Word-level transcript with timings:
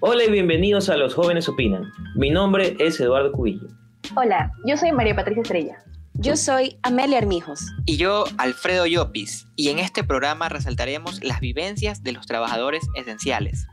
Hola 0.00 0.24
y 0.24 0.30
bienvenidos 0.30 0.88
a 0.88 0.96
Los 0.96 1.14
Jóvenes 1.14 1.48
Opinan. 1.48 1.84
Mi 2.16 2.30
nombre 2.30 2.76
es 2.80 3.00
Eduardo 3.00 3.32
Cubillo. 3.32 3.68
Hola, 4.16 4.50
yo 4.66 4.76
soy 4.76 4.92
María 4.92 5.14
Patricia 5.14 5.42
Estrella. 5.42 5.84
Yo 6.14 6.36
soy 6.36 6.78
Amelia 6.82 7.18
Armijos. 7.18 7.66
Y 7.86 7.96
yo, 7.96 8.24
Alfredo 8.36 8.86
Llopis. 8.86 9.46
Y 9.56 9.70
en 9.70 9.78
este 9.78 10.04
programa 10.04 10.48
resaltaremos 10.48 11.22
las 11.24 11.40
vivencias 11.40 12.02
de 12.02 12.12
los 12.12 12.26
trabajadores 12.26 12.86
esenciales. 12.94 13.66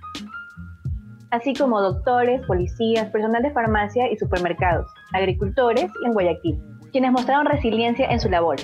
Así 1.31 1.53
como 1.53 1.81
doctores, 1.81 2.41
policías, 2.47 3.09
personal 3.11 3.43
de 3.43 3.51
farmacia 3.51 4.11
y 4.11 4.17
supermercados, 4.17 4.87
agricultores 5.13 5.91
y 6.01 6.05
en 6.07 6.13
Guayaquil, 6.13 6.59
quienes 6.91 7.11
mostraron 7.11 7.45
resiliencia 7.45 8.07
en 8.07 8.19
su 8.19 8.29
labor. 8.29 8.57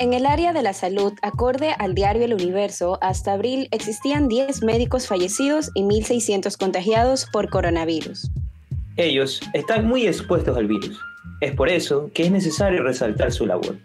En 0.00 0.12
el 0.12 0.26
área 0.26 0.52
de 0.52 0.62
la 0.62 0.74
salud, 0.74 1.12
acorde 1.22 1.74
al 1.76 1.94
diario 1.94 2.24
El 2.24 2.34
Universo, 2.34 2.98
hasta 3.02 3.32
abril 3.32 3.66
existían 3.72 4.28
10 4.28 4.62
médicos 4.62 5.08
fallecidos 5.08 5.72
y 5.74 5.82
1.600 5.82 6.56
contagiados 6.56 7.26
por 7.32 7.50
coronavirus. 7.50 8.30
Ellos 8.96 9.40
están 9.54 9.88
muy 9.88 10.06
expuestos 10.06 10.56
al 10.56 10.68
virus. 10.68 11.00
Es 11.40 11.52
por 11.52 11.68
eso 11.68 12.10
que 12.14 12.26
es 12.26 12.30
necesario 12.30 12.84
resaltar 12.84 13.32
su 13.32 13.44
labor. 13.44 13.76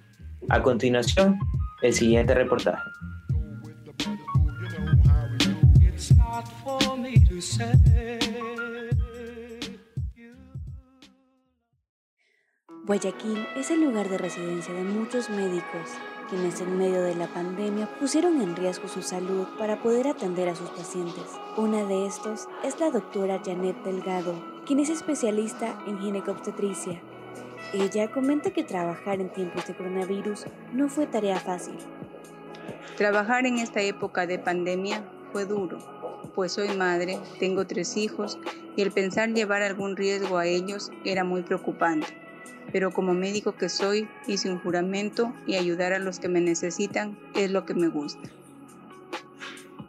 A 0.49 0.61
continuación, 0.61 1.39
el 1.81 1.93
siguiente 1.93 2.35
reportaje. 2.35 2.83
Guayaquil 12.85 13.47
es 13.55 13.71
el 13.71 13.79
lugar 13.79 14.09
de 14.09 14.17
residencia 14.17 14.73
de 14.73 14.83
muchos 14.83 15.29
médicos, 15.29 15.89
quienes 16.29 16.59
en 16.59 16.77
medio 16.77 17.01
de 17.01 17.15
la 17.15 17.27
pandemia 17.27 17.87
pusieron 17.97 18.41
en 18.41 18.57
riesgo 18.57 18.89
su 18.89 19.01
salud 19.01 19.47
para 19.57 19.81
poder 19.81 20.09
atender 20.09 20.49
a 20.49 20.55
sus 20.55 20.69
pacientes. 20.71 21.23
Una 21.55 21.85
de 21.85 22.05
estos 22.05 22.49
es 22.61 22.77
la 22.81 22.91
doctora 22.91 23.41
Janet 23.41 23.81
Delgado, 23.85 24.35
quien 24.65 24.79
es 24.79 24.89
especialista 24.89 25.81
en 25.87 25.97
ginecobstetricia. 26.01 27.01
Ella 27.71 28.11
comenta 28.11 28.51
que 28.51 28.65
trabajar 28.65 29.21
en 29.21 29.31
tiempos 29.31 29.65
de 29.65 29.75
coronavirus 29.75 30.43
no 30.73 30.89
fue 30.89 31.07
tarea 31.07 31.39
fácil. 31.39 31.77
Trabajar 32.97 33.45
en 33.45 33.59
esta 33.59 33.79
época 33.79 34.27
de 34.27 34.39
pandemia 34.39 35.05
fue 35.31 35.45
duro, 35.45 35.77
pues 36.35 36.51
soy 36.51 36.75
madre, 36.75 37.17
tengo 37.39 37.65
tres 37.65 37.95
hijos 37.95 38.37
y 38.75 38.81
el 38.81 38.91
pensar 38.91 39.29
llevar 39.29 39.61
algún 39.61 39.95
riesgo 39.95 40.37
a 40.37 40.47
ellos 40.47 40.91
era 41.05 41.23
muy 41.23 41.43
preocupante 41.43 42.22
pero 42.73 42.91
como 42.91 43.13
médico 43.13 43.55
que 43.55 43.69
soy, 43.69 44.09
hice 44.27 44.51
un 44.51 44.59
juramento 44.59 45.31
y 45.45 45.55
ayudar 45.55 45.93
a 45.93 45.99
los 45.99 46.19
que 46.19 46.27
me 46.27 46.41
necesitan 46.41 47.17
es 47.35 47.51
lo 47.51 47.65
que 47.65 47.75
me 47.75 47.87
gusta. 47.87 48.29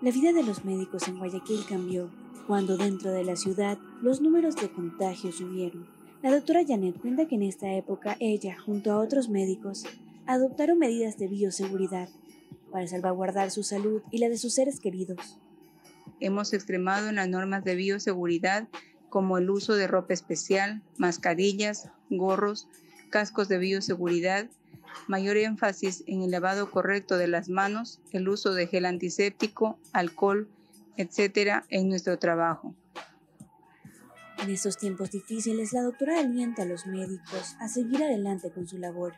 La 0.03 0.11
vida 0.11 0.35
de 0.35 0.43
los 0.43 0.67
médicos 0.67 1.09
en 1.09 1.19
Guayaquil 1.19 1.65
cambió 1.67 2.11
cuando 2.47 2.77
dentro 2.77 3.11
de 3.11 3.25
la 3.25 3.37
ciudad 3.37 3.79
los 4.03 4.21
números 4.21 4.55
de 4.57 4.71
contagios 4.71 5.37
subieron. 5.37 5.87
La 6.23 6.31
doctora 6.31 6.62
Janet 6.67 7.01
cuenta 7.01 7.27
que 7.27 7.37
en 7.37 7.45
esta 7.45 7.73
época 7.73 8.19
ella, 8.21 8.59
junto 8.61 8.93
a 8.93 8.99
otros 8.99 9.31
médicos, 9.31 9.85
adoptaron 10.27 10.79
medidas 10.79 11.17
de 11.17 11.29
bioseguridad 11.29 12.11
para 12.71 12.87
salvaguardar 12.87 13.51
su 13.51 13.62
salud 13.62 14.03
y 14.11 14.19
la 14.19 14.29
de 14.29 14.37
sus 14.37 14.53
seres 14.53 14.79
queridos. 14.79 15.39
Hemos 16.21 16.53
extremado 16.53 17.09
en 17.09 17.15
las 17.15 17.29
normas 17.29 17.65
de 17.65 17.77
bioseguridad 17.77 18.69
como 19.15 19.39
el 19.39 19.48
uso 19.48 19.75
de 19.75 19.87
ropa 19.87 20.12
especial, 20.12 20.83
mascarillas, 20.98 21.88
gorros, 22.11 22.66
cascos 23.11 23.47
de 23.47 23.59
bioseguridad, 23.59 24.50
mayor 25.06 25.37
énfasis 25.37 26.03
en 26.09 26.22
el 26.22 26.33
lavado 26.33 26.72
correcto 26.72 27.16
de 27.16 27.28
las 27.28 27.49
manos, 27.49 28.00
el 28.11 28.28
uso 28.28 28.55
de 28.55 28.66
gel 28.66 28.87
antiséptico, 28.87 29.78
alcohol, 29.93 30.49
etcétera, 30.97 31.65
en 31.69 31.91
nuestro 31.91 32.19
trabajo. 32.19 32.75
En 34.43 34.50
estos 34.50 34.78
tiempos 34.78 35.12
difíciles, 35.12 35.72
la 35.72 35.83
doctora 35.83 36.19
alienta 36.19 36.62
a 36.62 36.67
los 36.67 36.84
médicos 36.84 37.55
a 37.61 37.69
seguir 37.69 38.03
adelante 38.03 38.50
con 38.50 38.67
su 38.67 38.78
labor, 38.78 39.12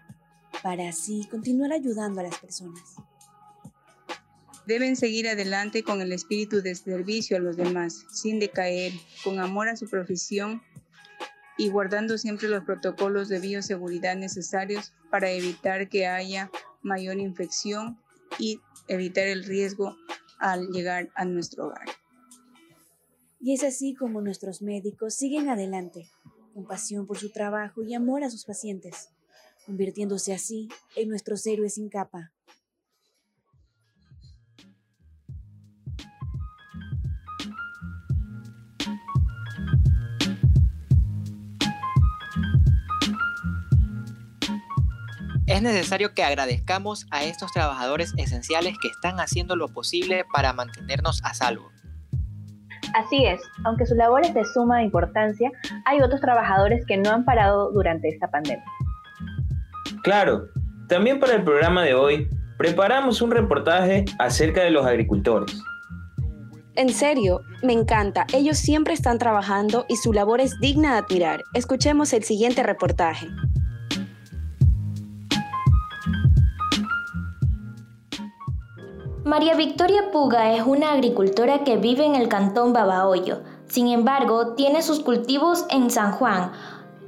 para 0.62 0.90
así 0.90 1.26
continuar 1.30 1.72
ayudando 1.72 2.20
a 2.20 2.24
las 2.24 2.38
personas. 2.38 2.96
Deben 4.66 4.96
seguir 4.96 5.28
adelante 5.28 5.84
con 5.84 6.00
el 6.00 6.12
espíritu 6.12 6.60
de 6.60 6.74
servicio 6.74 7.36
a 7.36 7.40
los 7.40 7.56
demás, 7.56 8.04
sin 8.10 8.40
decaer, 8.40 8.92
con 9.22 9.38
amor 9.38 9.68
a 9.68 9.76
su 9.76 9.88
profesión 9.88 10.60
y 11.56 11.68
guardando 11.68 12.18
siempre 12.18 12.48
los 12.48 12.64
protocolos 12.64 13.28
de 13.28 13.38
bioseguridad 13.38 14.16
necesarios 14.16 14.92
para 15.10 15.30
evitar 15.30 15.88
que 15.88 16.06
haya 16.06 16.50
mayor 16.82 17.18
infección 17.18 17.98
y 18.40 18.60
evitar 18.88 19.28
el 19.28 19.44
riesgo 19.44 19.96
al 20.38 20.68
llegar 20.68 21.10
a 21.14 21.24
nuestro 21.24 21.66
hogar. 21.66 21.86
Y 23.40 23.54
es 23.54 23.62
así 23.62 23.94
como 23.94 24.20
nuestros 24.20 24.62
médicos 24.62 25.14
siguen 25.14 25.48
adelante, 25.48 26.08
con 26.54 26.66
pasión 26.66 27.06
por 27.06 27.18
su 27.18 27.30
trabajo 27.30 27.82
y 27.84 27.94
amor 27.94 28.24
a 28.24 28.30
sus 28.30 28.44
pacientes, 28.44 29.10
convirtiéndose 29.64 30.34
así 30.34 30.68
en 30.96 31.08
nuestros 31.08 31.46
héroes 31.46 31.74
sin 31.74 31.88
capa. 31.88 32.32
Es 45.56 45.62
necesario 45.62 46.12
que 46.12 46.22
agradezcamos 46.22 47.06
a 47.10 47.24
estos 47.24 47.50
trabajadores 47.50 48.12
esenciales 48.18 48.74
que 48.78 48.88
están 48.88 49.20
haciendo 49.20 49.56
lo 49.56 49.68
posible 49.68 50.26
para 50.30 50.52
mantenernos 50.52 51.22
a 51.24 51.32
salvo. 51.32 51.70
Así 52.92 53.24
es, 53.24 53.40
aunque 53.64 53.86
su 53.86 53.94
labor 53.94 54.20
es 54.26 54.34
de 54.34 54.44
suma 54.44 54.82
importancia, 54.82 55.50
hay 55.86 56.02
otros 56.02 56.20
trabajadores 56.20 56.84
que 56.84 56.98
no 56.98 57.08
han 57.08 57.24
parado 57.24 57.72
durante 57.72 58.10
esta 58.10 58.30
pandemia. 58.30 58.66
Claro, 60.02 60.44
también 60.90 61.20
para 61.20 61.36
el 61.36 61.42
programa 61.42 61.84
de 61.84 61.94
hoy 61.94 62.28
preparamos 62.58 63.22
un 63.22 63.30
reportaje 63.30 64.04
acerca 64.18 64.62
de 64.62 64.72
los 64.72 64.84
agricultores. 64.84 65.58
En 66.74 66.90
serio, 66.90 67.40
me 67.62 67.72
encanta. 67.72 68.26
Ellos 68.34 68.58
siempre 68.58 68.92
están 68.92 69.16
trabajando 69.16 69.86
y 69.88 69.96
su 69.96 70.12
labor 70.12 70.42
es 70.42 70.60
digna 70.60 70.92
de 70.92 70.98
admirar. 70.98 71.44
Escuchemos 71.54 72.12
el 72.12 72.24
siguiente 72.24 72.62
reportaje. 72.62 73.28
María 79.26 79.56
Victoria 79.56 80.12
Puga 80.12 80.52
es 80.52 80.64
una 80.64 80.92
agricultora 80.92 81.64
que 81.64 81.76
vive 81.76 82.06
en 82.06 82.14
el 82.14 82.28
cantón 82.28 82.72
Babahoyo. 82.72 83.40
Sin 83.66 83.88
embargo, 83.88 84.54
tiene 84.54 84.82
sus 84.82 85.00
cultivos 85.00 85.66
en 85.68 85.90
San 85.90 86.12
Juan, 86.12 86.52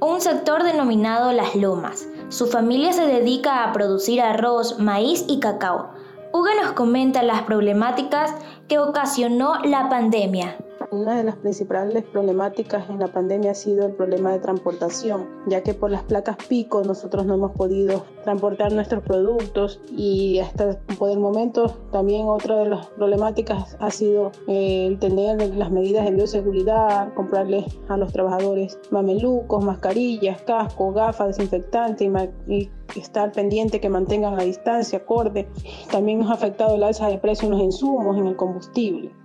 un 0.01 0.19
sector 0.19 0.63
denominado 0.63 1.31
Las 1.31 1.55
Lomas. 1.55 2.09
Su 2.27 2.47
familia 2.47 2.91
se 2.91 3.07
dedica 3.07 3.63
a 3.63 3.71
producir 3.71 4.19
arroz, 4.19 4.79
maíz 4.79 5.23
y 5.29 5.39
cacao. 5.39 5.91
Puga 6.33 6.51
nos 6.61 6.73
comenta 6.73 7.23
las 7.23 7.43
problemáticas 7.43 8.35
que 8.67 8.79
ocasionó 8.79 9.53
la 9.63 9.87
pandemia. 9.87 10.57
Una 10.91 11.17
de 11.17 11.23
las 11.23 11.35
principales 11.35 12.03
problemáticas 12.03 12.89
en 12.89 12.97
la 12.97 13.09
pandemia 13.09 13.51
ha 13.51 13.55
sido 13.55 13.85
el 13.85 13.93
problema 13.93 14.31
de 14.31 14.39
transportación, 14.39 15.27
ya 15.45 15.61
que 15.61 15.75
por 15.75 15.91
las 15.91 16.01
placas 16.01 16.35
pico 16.47 16.83
nosotros 16.83 17.27
no 17.27 17.35
hemos 17.35 17.51
podido 17.51 18.05
transportar 18.23 18.73
nuestros 18.73 19.03
productos 19.03 19.79
y 19.95 20.39
hasta 20.39 20.79
por 20.97 21.11
el 21.11 21.19
momento 21.19 21.67
también 21.91 22.27
otra 22.27 22.55
de 22.57 22.69
las 22.69 22.87
problemáticas 22.87 23.77
ha 23.79 23.91
sido 23.91 24.31
eh, 24.47 24.87
el 24.87 24.97
tener 24.97 25.55
las 25.55 25.69
medidas 25.69 26.05
de 26.05 26.11
bioseguridad, 26.11 27.13
comprarles 27.13 27.65
a 27.87 27.95
los 27.95 28.11
trabajadores 28.11 28.79
mamelucos, 28.89 29.63
mascarillas, 29.63 30.41
cascos, 30.41 30.95
gafas, 30.95 31.37
desinfectantes 31.37 32.09
y, 32.47 32.53
y 32.95 32.99
estar 32.99 33.31
pendiente 33.31 33.79
que 33.79 33.89
mantengan 33.89 34.35
la 34.35 34.43
distancia 34.43 34.97
acorde. 34.97 35.47
También 35.91 36.17
nos 36.17 36.31
ha 36.31 36.33
afectado 36.33 36.73
el 36.73 36.83
alza 36.83 37.09
de 37.09 37.19
precios 37.19 37.43
en 37.43 37.51
los 37.51 37.61
insumos, 37.61 38.17
en 38.17 38.25
el 38.25 38.35
combustible. 38.35 39.18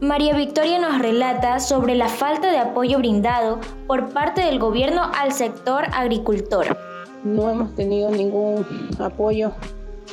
María 0.00 0.34
Victoria 0.34 0.78
nos 0.78 0.98
relata 1.00 1.60
sobre 1.60 1.94
la 1.94 2.08
falta 2.08 2.50
de 2.50 2.58
apoyo 2.58 2.98
brindado 2.98 3.60
por 3.86 4.10
parte 4.10 4.40
del 4.40 4.58
gobierno 4.58 5.10
al 5.14 5.32
sector 5.32 5.84
agricultor. 5.92 6.76
No 7.24 7.48
hemos 7.48 7.74
tenido 7.74 8.10
ningún 8.10 8.66
apoyo 8.98 9.52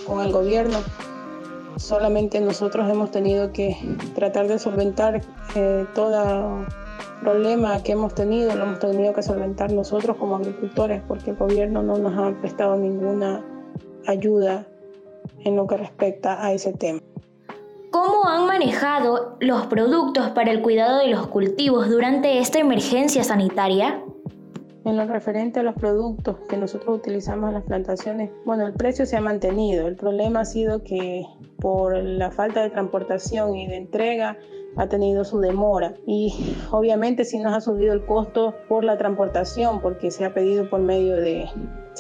con 0.05 0.21
el 0.21 0.31
gobierno, 0.31 0.77
solamente 1.77 2.39
nosotros 2.39 2.89
hemos 2.89 3.09
tenido 3.09 3.51
que 3.51 3.75
tratar 4.13 4.47
de 4.47 4.59
solventar 4.59 5.21
eh, 5.55 5.85
todo 5.95 6.65
problema 7.21 7.81
que 7.83 7.93
hemos 7.93 8.13
tenido, 8.13 8.55
lo 8.55 8.63
hemos 8.63 8.79
tenido 8.79 9.13
que 9.13 9.23
solventar 9.23 9.71
nosotros 9.71 10.17
como 10.17 10.35
agricultores 10.35 11.01
porque 11.07 11.31
el 11.31 11.37
gobierno 11.37 11.81
no 11.81 11.97
nos 11.97 12.17
ha 12.17 12.39
prestado 12.39 12.75
ninguna 12.77 13.43
ayuda 14.07 14.67
en 15.43 15.55
lo 15.55 15.67
que 15.67 15.77
respecta 15.77 16.45
a 16.45 16.53
ese 16.53 16.73
tema. 16.73 16.99
¿Cómo 17.91 18.27
han 18.27 18.45
manejado 18.45 19.37
los 19.39 19.65
productos 19.65 20.29
para 20.31 20.51
el 20.51 20.61
cuidado 20.61 20.99
de 20.99 21.07
los 21.07 21.27
cultivos 21.27 21.89
durante 21.89 22.37
esta 22.37 22.59
emergencia 22.59 23.23
sanitaria? 23.23 24.03
En 24.85 24.95
lo 24.95 25.05
referente 25.05 25.59
a 25.59 25.63
los 25.63 25.75
productos 25.75 26.37
que 26.47 26.55
nosotros 26.55 26.97
utilizamos 26.97 27.49
en 27.49 27.55
las 27.55 27.63
plantaciones, 27.63 28.29
bueno, 28.45 28.67
el 28.67 28.73
precio 28.73 29.05
se 29.05 29.17
ha 29.17 29.21
mantenido. 29.21 29.87
El 29.87 29.95
problema 29.95 30.41
ha 30.41 30.45
sido 30.45 30.83
que 30.83 31.25
por 31.59 31.97
la 31.97 32.29
falta 32.31 32.61
de 32.61 32.69
transportación 32.69 33.55
y 33.55 33.67
de 33.67 33.77
entrega 33.77 34.37
ha 34.75 34.87
tenido 34.87 35.23
su 35.23 35.39
demora 35.39 35.95
y 36.05 36.55
obviamente 36.71 37.25
sí 37.25 37.39
nos 37.39 37.53
ha 37.53 37.61
subido 37.61 37.93
el 37.93 38.05
costo 38.05 38.53
por 38.67 38.83
la 38.83 38.97
transportación 38.97 39.81
porque 39.81 40.11
se 40.11 40.25
ha 40.25 40.33
pedido 40.33 40.69
por 40.69 40.79
medio 40.79 41.15
de 41.15 41.49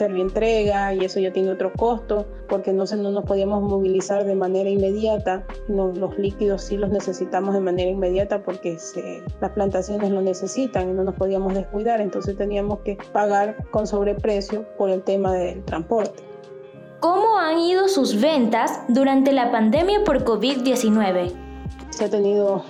entrega 0.07 0.93
y 0.93 1.03
eso 1.03 1.19
ya 1.19 1.33
tiene 1.33 1.51
otro 1.51 1.73
costo 1.73 2.25
porque 2.47 2.73
no, 2.73 2.85
se, 2.85 2.95
no 2.95 3.11
nos 3.11 3.25
podíamos 3.25 3.61
movilizar 3.61 4.25
de 4.25 4.35
manera 4.35 4.69
inmediata. 4.69 5.45
los 5.67 6.17
líquidos 6.17 6.63
sí 6.63 6.77
los 6.77 6.89
necesitamos 6.89 7.53
de 7.53 7.59
manera 7.59 7.89
inmediata 7.89 8.43
porque 8.43 8.77
las 9.41 9.51
plantaciones 9.51 10.09
lo 10.11 10.21
necesitan 10.21 10.89
y 10.89 10.93
no 10.93 11.03
nos 11.03 11.15
podíamos 11.15 11.53
descuidar, 11.53 12.01
entonces 12.01 12.37
teníamos 12.37 12.79
que 12.79 12.97
pagar 13.11 13.69
con 13.71 13.87
sobreprecio 13.87 14.65
por 14.77 14.89
el 14.89 15.03
tema 15.03 15.33
del 15.33 15.63
transporte. 15.65 16.23
¿Cómo 16.99 17.37
han 17.37 17.59
ido 17.59 17.87
sus 17.87 18.19
ventas 18.19 18.81
durante 18.89 19.31
la 19.31 19.51
pandemia 19.51 20.03
por 20.03 20.23
COVID-19? 20.25 21.48
Se 21.99 22.05
ha 22.05 22.09
tenido 22.09 22.63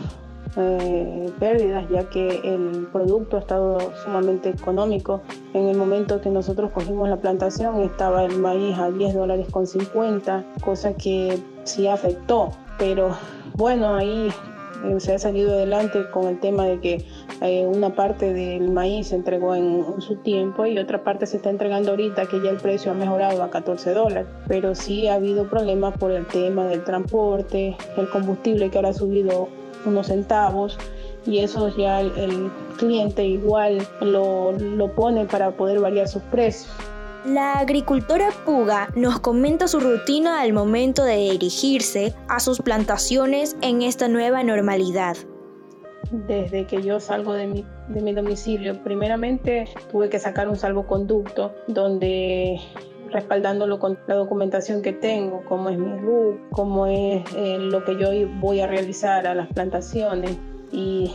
eh, 0.58 1.32
pérdidas 1.40 1.88
ya 1.92 2.10
que 2.10 2.42
el 2.44 2.88
producto 2.92 3.38
ha 3.38 3.42
estado 3.42 3.78
sumamente 4.04 4.50
económico. 4.50 5.22
En 5.54 5.68
el 5.68 5.78
momento 5.78 6.20
que 6.20 6.32
nosotros 6.32 6.72
cogimos 6.72 7.08
la 7.10 7.18
plantación 7.18 7.80
estaba 7.84 8.26
el 8.26 8.40
maíz 8.40 8.76
a 8.80 8.90
10 8.90 9.14
dólares 9.14 9.46
con 9.52 9.68
50, 9.68 10.44
cosa 10.66 10.96
que 10.96 11.38
sí 11.64 11.88
afectó, 11.88 12.50
pero 12.80 13.16
bueno, 13.54 13.94
ahí 13.94 14.32
eh, 14.86 15.00
se 15.00 15.14
ha 15.14 15.20
salido 15.20 15.54
adelante 15.54 16.10
con 16.12 16.28
el 16.28 16.40
tema 16.40 16.66
de 16.66 16.80
que 16.80 17.06
eh, 17.42 17.66
una 17.66 17.96
parte 17.96 18.34
del 18.34 18.72
maíz 18.72 19.08
se 19.08 19.16
entregó 19.16 19.56
en, 19.56 20.02
su 20.02 20.18
tiempo 20.18 20.66
y 20.66 20.78
otra 20.78 21.04
parte 21.04 21.26
se 21.26 21.38
está 21.38 21.50
entregando 21.50 21.92
ahorita 21.92 22.26
que 22.28 22.42
ya 22.42 22.50
el 22.50 22.58
precio 22.58 22.92
ha 22.92 22.96
mejorado 22.96 23.44
a 23.44 23.50
14 23.50 23.94
dólares. 23.94 24.28
Pero 24.48 24.76
sí 24.76 25.08
ha 25.08 25.16
habido 25.16 25.50
problemas 25.50 25.98
por 25.98 26.12
el 26.12 26.26
tema 26.28 26.66
del 26.68 26.84
transporte, 26.84 27.76
el 27.98 28.10
combustible 28.10 28.70
que 28.70 28.78
ahora 28.78 28.90
ha 28.90 28.94
subido 28.94 29.50
unos 29.86 30.08
centavos 30.08 30.78
y 31.26 31.40
eso 31.40 31.76
ya 31.78 32.02
el, 32.02 32.52
cliente 32.78 33.26
igual 33.26 33.86
lo, 34.00 34.54
lo 34.54 34.96
pone 34.96 35.26
para 35.26 35.52
poder 35.52 35.80
variar 35.80 36.08
sus 36.08 36.22
precios. 36.24 36.72
La 37.26 37.60
agricultora 37.60 38.30
Puga 38.46 38.90
nos 38.96 39.20
comenta 39.20 39.68
su 39.68 39.82
rutina 39.82 40.42
al 40.42 40.54
momento 40.54 41.04
de 41.04 41.18
dirigirse 41.18 42.16
a 42.30 42.40
sus 42.40 42.62
plantaciones 42.62 43.58
en 43.62 43.82
esta 43.82 44.08
nueva 44.08 44.42
normalidad. 44.44 45.18
Desde 46.12 46.66
que 46.66 46.82
yo 46.82 47.00
salgo 47.02 47.34
de 47.34 47.48
mi, 47.48 47.66
de 47.90 48.02
mi 48.02 48.14
domicilio, 48.14 48.82
primeramente 48.84 49.68
tuve 49.92 50.10
que 50.10 50.18
sacar 50.18 50.48
un 50.48 50.56
salvoconducto 50.56 51.54
donde 51.68 52.62
respaldándolo 53.12 53.80
con 53.80 54.00
la 54.08 54.16
documentación 54.16 54.82
que 54.82 54.94
tengo, 54.94 55.44
como 55.44 55.70
es 55.70 55.78
mi 55.78 55.98
RUC, 55.98 56.50
cómo 56.52 56.86
es 56.86 57.24
eh, 57.36 57.58
lo 57.60 57.84
que 57.84 57.98
yo 57.98 58.12
voy 58.40 58.62
a 58.62 58.68
realizar 58.68 59.28
a 59.28 59.36
las 59.36 59.48
plantaciones 59.50 60.38
y 60.72 61.12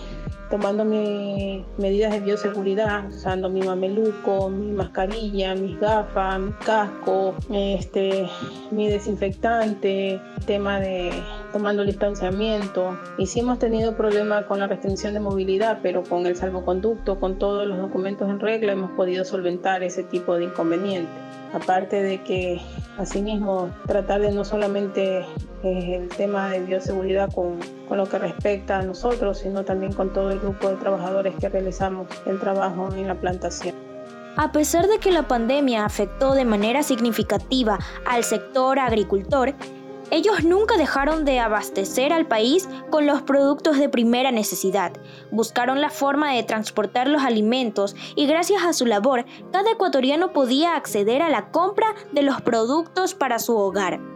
tomando 0.54 0.84
mis 0.84 1.64
medidas 1.78 2.12
de 2.12 2.20
bioseguridad, 2.20 3.08
usando 3.08 3.50
mi 3.50 3.60
mameluco, 3.60 4.48
mi 4.48 4.70
mascarilla, 4.70 5.56
mis 5.56 5.80
gafas, 5.80 6.38
mi 6.38 6.52
casco, 6.64 7.34
este, 7.52 8.28
mi 8.70 8.88
desinfectante, 8.88 10.20
tema 10.46 10.78
de 10.78 11.10
tomando 11.52 11.82
el 11.82 11.88
distanciamiento. 11.88 12.96
Y 13.18 13.26
sí 13.26 13.40
hemos 13.40 13.58
tenido 13.58 13.96
problemas 13.96 14.44
con 14.44 14.60
la 14.60 14.68
restricción 14.68 15.12
de 15.14 15.18
movilidad, 15.18 15.80
pero 15.82 16.04
con 16.04 16.24
el 16.24 16.36
salvoconducto, 16.36 17.18
con 17.18 17.36
todos 17.36 17.66
los 17.66 17.76
documentos 17.76 18.30
en 18.30 18.38
regla, 18.38 18.74
hemos 18.74 18.92
podido 18.92 19.24
solventar 19.24 19.82
ese 19.82 20.04
tipo 20.04 20.36
de 20.36 20.44
inconvenientes. 20.44 21.12
Aparte 21.52 22.00
de 22.00 22.22
que, 22.22 22.60
asimismo, 22.98 23.70
tratar 23.86 24.20
de 24.20 24.32
no 24.32 24.44
solamente 24.44 25.20
eh, 25.62 26.00
el 26.02 26.08
tema 26.08 26.50
de 26.50 26.60
bioseguridad 26.60 27.32
con, 27.32 27.58
con 27.88 27.98
lo 27.98 28.08
que 28.08 28.18
respecta 28.18 28.78
a 28.78 28.82
nosotros, 28.82 29.38
sino 29.38 29.64
también 29.64 29.92
con 29.92 30.12
todo 30.12 30.30
el 30.30 30.40
grupo 30.40 30.68
de 30.68 30.76
trabajadores 30.76 31.34
que 31.40 31.48
realizamos 31.48 32.06
el 32.26 32.38
trabajo 32.38 32.88
en 32.94 33.08
la 33.08 33.14
plantación. 33.14 33.74
A 34.36 34.50
pesar 34.50 34.88
de 34.88 34.98
que 34.98 35.12
la 35.12 35.28
pandemia 35.28 35.84
afectó 35.84 36.34
de 36.34 36.44
manera 36.44 36.82
significativa 36.82 37.78
al 38.04 38.24
sector 38.24 38.80
agricultor, 38.80 39.54
ellos 40.10 40.44
nunca 40.44 40.76
dejaron 40.76 41.24
de 41.24 41.40
abastecer 41.40 42.12
al 42.12 42.26
país 42.26 42.68
con 42.90 43.06
los 43.06 43.22
productos 43.22 43.78
de 43.78 43.88
primera 43.88 44.30
necesidad. 44.30 44.92
Buscaron 45.30 45.80
la 45.80 45.90
forma 45.90 46.32
de 46.32 46.42
transportar 46.42 47.08
los 47.08 47.22
alimentos 47.22 47.96
y 48.14 48.26
gracias 48.26 48.62
a 48.64 48.72
su 48.72 48.86
labor, 48.86 49.24
cada 49.52 49.72
ecuatoriano 49.72 50.32
podía 50.32 50.76
acceder 50.76 51.22
a 51.22 51.30
la 51.30 51.50
compra 51.50 51.94
de 52.12 52.22
los 52.22 52.40
productos 52.40 53.14
para 53.14 53.38
su 53.38 53.56
hogar. 53.56 54.13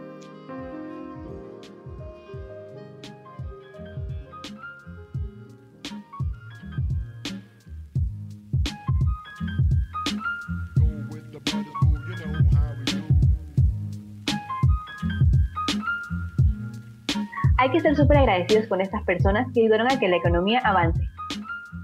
Hay 17.59 17.69
que 17.71 17.81
ser 17.81 17.95
súper 17.95 18.17
agradecidos 18.17 18.67
con 18.67 18.79
estas 18.79 19.03
personas 19.03 19.47
que 19.53 19.61
ayudaron 19.61 19.91
a 19.91 19.99
que 19.99 20.07
la 20.07 20.15
economía 20.15 20.59
avance. 20.63 21.01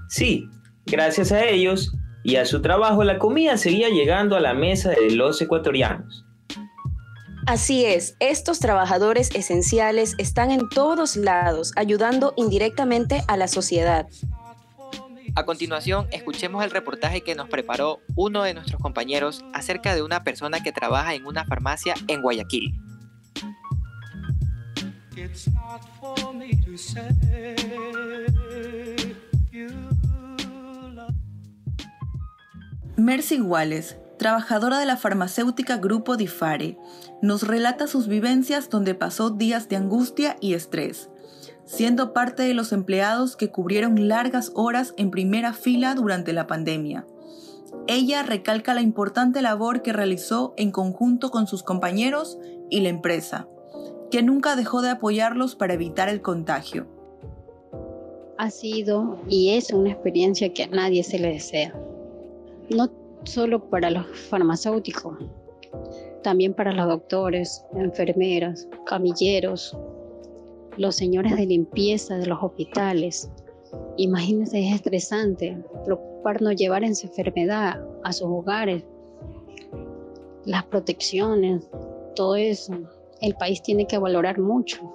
Sí, 0.08 0.48
gracias 0.86 1.32
a 1.32 1.44
ellos 1.44 1.92
y 2.24 2.36
a 2.36 2.46
su 2.46 2.62
trabajo 2.62 3.04
la 3.04 3.18
comida 3.18 3.58
seguía 3.58 3.90
llegando 3.90 4.36
a 4.36 4.40
la 4.40 4.54
mesa 4.54 4.90
de 4.90 5.10
los 5.10 5.40
ecuatorianos. 5.42 6.24
Así 7.46 7.84
es, 7.84 8.16
estos 8.18 8.58
trabajadores 8.58 9.32
esenciales 9.34 10.14
están 10.18 10.50
en 10.50 10.68
todos 10.68 11.16
lados, 11.16 11.72
ayudando 11.76 12.32
indirectamente 12.36 13.22
a 13.28 13.36
la 13.36 13.46
sociedad. 13.46 14.06
A 15.36 15.44
continuación, 15.44 16.08
escuchemos 16.10 16.64
el 16.64 16.70
reportaje 16.70 17.20
que 17.20 17.34
nos 17.34 17.48
preparó 17.48 18.00
uno 18.16 18.42
de 18.42 18.54
nuestros 18.54 18.80
compañeros 18.80 19.44
acerca 19.52 19.94
de 19.94 20.02
una 20.02 20.24
persona 20.24 20.62
que 20.62 20.72
trabaja 20.72 21.14
en 21.14 21.26
una 21.26 21.44
farmacia 21.44 21.94
en 22.08 22.22
Guayaquil. 22.22 22.74
Mercy 32.96 33.40
Wallace, 33.40 34.00
trabajadora 34.18 34.78
de 34.78 34.86
la 34.86 34.96
farmacéutica 34.96 35.76
Grupo 35.76 36.16
Difare, 36.16 36.78
nos 37.22 37.46
relata 37.46 37.86
sus 37.86 38.08
vivencias 38.08 38.70
donde 38.70 38.94
pasó 38.94 39.30
días 39.30 39.68
de 39.68 39.76
angustia 39.76 40.36
y 40.40 40.54
estrés, 40.54 41.10
siendo 41.64 42.12
parte 42.12 42.42
de 42.42 42.54
los 42.54 42.72
empleados 42.72 43.36
que 43.36 43.50
cubrieron 43.50 44.08
largas 44.08 44.50
horas 44.54 44.94
en 44.96 45.10
primera 45.10 45.52
fila 45.52 45.94
durante 45.94 46.32
la 46.32 46.46
pandemia. 46.46 47.06
Ella 47.86 48.22
recalca 48.22 48.74
la 48.74 48.80
importante 48.80 49.42
labor 49.42 49.82
que 49.82 49.92
realizó 49.92 50.54
en 50.56 50.70
conjunto 50.70 51.30
con 51.30 51.46
sus 51.46 51.62
compañeros 51.62 52.38
y 52.70 52.80
la 52.80 52.88
empresa, 52.88 53.46
que 54.10 54.22
nunca 54.22 54.56
dejó 54.56 54.82
de 54.82 54.90
apoyarlos 54.90 55.56
para 55.56 55.74
evitar 55.74 56.08
el 56.08 56.22
contagio. 56.22 56.86
Ha 58.38 58.50
sido 58.50 59.18
y 59.28 59.50
es 59.50 59.72
una 59.72 59.92
experiencia 59.92 60.52
que 60.52 60.64
a 60.64 60.68
nadie 60.68 61.02
se 61.02 61.18
le 61.18 61.28
desea. 61.28 61.74
No 62.70 62.90
solo 63.24 63.68
para 63.70 63.90
los 63.90 64.06
farmacéuticos, 64.28 65.18
también 66.22 66.54
para 66.54 66.72
los 66.72 66.86
doctores, 66.86 67.64
enfermeras, 67.74 68.68
camilleros, 68.84 69.76
los 70.76 70.94
señores 70.94 71.36
de 71.36 71.46
limpieza 71.46 72.18
de 72.18 72.26
los 72.26 72.42
hospitales. 72.42 73.30
Imagínense, 73.96 74.68
es 74.68 74.74
estresante 74.74 75.56
preocuparnos 75.84 76.56
llevar 76.56 76.84
esa 76.84 77.06
enfermedad 77.06 77.82
a 78.04 78.12
sus 78.12 78.28
hogares, 78.28 78.84
las 80.44 80.64
protecciones, 80.64 81.68
todo 82.14 82.36
eso 82.36 82.74
el 83.20 83.34
país 83.34 83.62
tiene 83.62 83.86
que 83.86 83.98
valorar 83.98 84.38
mucho 84.38 84.92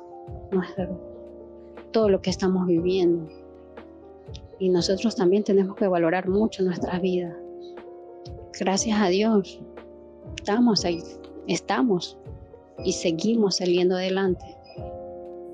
todo 1.92 2.10
lo 2.10 2.22
que 2.22 2.30
estamos 2.30 2.68
viviendo. 2.68 3.28
Y 4.60 4.70
nosotros 4.70 5.16
también 5.16 5.44
tenemos 5.44 5.76
que 5.76 5.88
valorar 5.88 6.30
mucho 6.30 6.64
nuestras 6.64 7.02
vidas. 7.02 7.36
Gracias 8.60 9.00
a 9.02 9.08
Dios, 9.08 9.62
estamos 10.38 10.86
ahí, 10.86 11.02
estamos 11.48 12.18
y 12.84 12.94
seguimos 12.94 13.58
saliendo 13.58 13.96
adelante. 13.96 14.46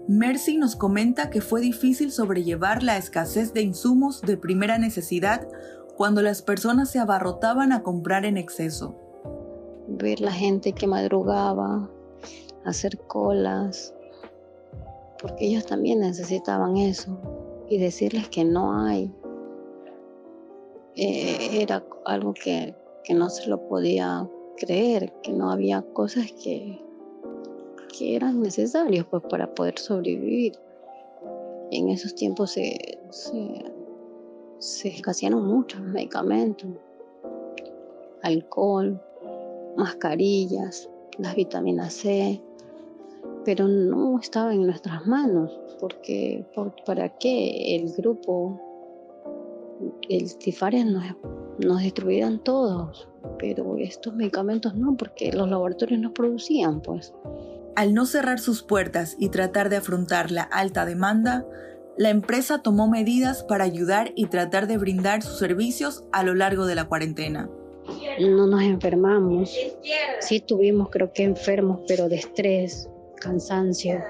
Mercy 0.08 0.58
nos 0.58 0.76
comenta 0.76 1.30
que 1.30 1.42
fue 1.42 1.60
difícil 1.60 2.12
sobrellevar 2.12 2.82
la 2.82 2.98
escasez 2.98 3.54
de 3.54 3.62
insumos 3.62 4.22
de 4.22 4.38
primera 4.38 4.78
necesidad 4.78 5.48
cuando 5.98 6.22
las 6.22 6.42
personas 6.42 6.90
se 6.90 7.00
abarrotaban 7.00 7.72
a 7.72 7.84
comprar 7.84 8.24
en 8.26 8.38
exceso. 8.38 8.96
Ver 9.88 10.22
la 10.22 10.32
gente 10.32 10.74
que 10.74 10.88
madrugaba, 10.88 11.90
hacer 12.68 12.98
colas, 13.08 13.94
porque 15.22 15.46
ellos 15.48 15.66
también 15.66 16.00
necesitaban 16.00 16.78
eso, 16.78 17.18
y 17.70 17.78
decirles 17.78 18.30
que 18.30 18.44
no 18.46 18.80
hay. 18.80 19.12
eh, 20.96 21.62
era 21.62 21.84
algo 22.06 22.34
que, 22.34 22.76
que, 23.04 23.14
no 23.14 23.30
se 23.30 23.48
lo 23.50 23.68
podía 23.68 24.28
creer, 24.58 25.14
que 25.22 25.32
no 25.32 25.52
había 25.52 25.82
cosas 25.94 26.32
que, 26.32 26.82
que 27.98 28.16
eran 28.16 28.42
necesarias 28.42 29.06
pues, 29.10 29.24
para 29.30 29.54
poder 29.54 29.78
sobrevivir. 29.78 30.54
En 31.72 31.90
esos 31.90 32.16
tiempos 32.16 32.52
se, 32.52 33.00
se, 33.10 33.66
se 34.60 34.88
escasearon 34.88 35.46
muchos 35.46 35.82
medicamentos, 35.82 36.70
alcohol, 38.24 39.00
mascarillas, 39.76 40.90
las 41.18 41.36
vitaminas 41.36 41.94
C, 41.94 42.42
pero 43.48 43.66
no 43.70 44.20
estaba 44.20 44.54
en 44.54 44.66
nuestras 44.66 45.08
manos, 45.08 45.58
porque 45.80 46.46
¿para 46.86 47.18
qué 47.18 47.78
el 47.78 47.94
grupo, 47.94 48.60
el 50.10 50.38
Tifarias 50.38 50.86
nos, 50.86 51.06
nos 51.58 51.82
destruían 51.82 52.44
todos? 52.44 53.08
Pero 53.40 53.78
estos 53.78 54.14
medicamentos 54.14 54.76
no, 54.76 54.98
porque 54.98 55.32
los 55.32 55.50
laboratorios 55.50 56.02
no 56.02 56.14
producían, 56.14 56.82
pues. 56.82 57.14
Al 57.78 57.94
no 57.94 58.06
cerrar 58.06 58.40
sus 58.40 58.64
puertas 58.64 59.16
y 59.18 59.30
tratar 59.30 59.70
de 59.70 59.78
afrontar 59.78 60.30
la 60.30 60.44
alta 60.44 60.86
demanda, 60.86 61.46
la 61.96 62.10
empresa 62.10 62.62
tomó 62.62 62.90
medidas 62.90 63.46
para 63.46 63.64
ayudar 63.64 64.12
y 64.16 64.26
tratar 64.26 64.68
de 64.68 64.78
brindar 64.78 65.24
sus 65.24 65.40
servicios 65.40 66.04
a 66.12 66.24
lo 66.24 66.36
largo 66.36 66.66
de 66.66 66.76
la 66.76 66.90
cuarentena. 66.90 67.50
No 68.20 68.46
nos 68.46 68.62
enfermamos. 68.62 69.56
Sí 70.20 70.42
tuvimos 70.42 70.90
creo 70.90 71.14
que 71.14 71.24
enfermos, 71.24 71.80
pero 71.88 72.10
de 72.10 72.18
estrés, 72.18 72.90
cansancio. 73.18 74.02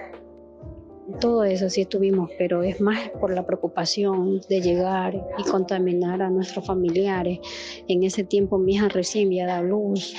Todo 1.22 1.46
eso 1.46 1.70
sí 1.70 1.86
tuvimos, 1.86 2.30
pero 2.38 2.64
es 2.64 2.82
más 2.82 3.10
por 3.12 3.34
la 3.34 3.46
preocupación 3.46 4.42
de 4.50 4.62
llegar 4.62 5.16
y 5.38 5.44
contaminar 5.50 6.22
a 6.22 6.30
nuestros 6.30 6.66
familiares. 6.66 7.40
En 7.88 8.04
ese 8.04 8.24
tiempo 8.24 8.58
mi 8.58 8.76
hija 8.76 8.90
recién 8.90 9.28
había 9.28 9.48
dado 9.48 9.64
luz. 9.64 10.14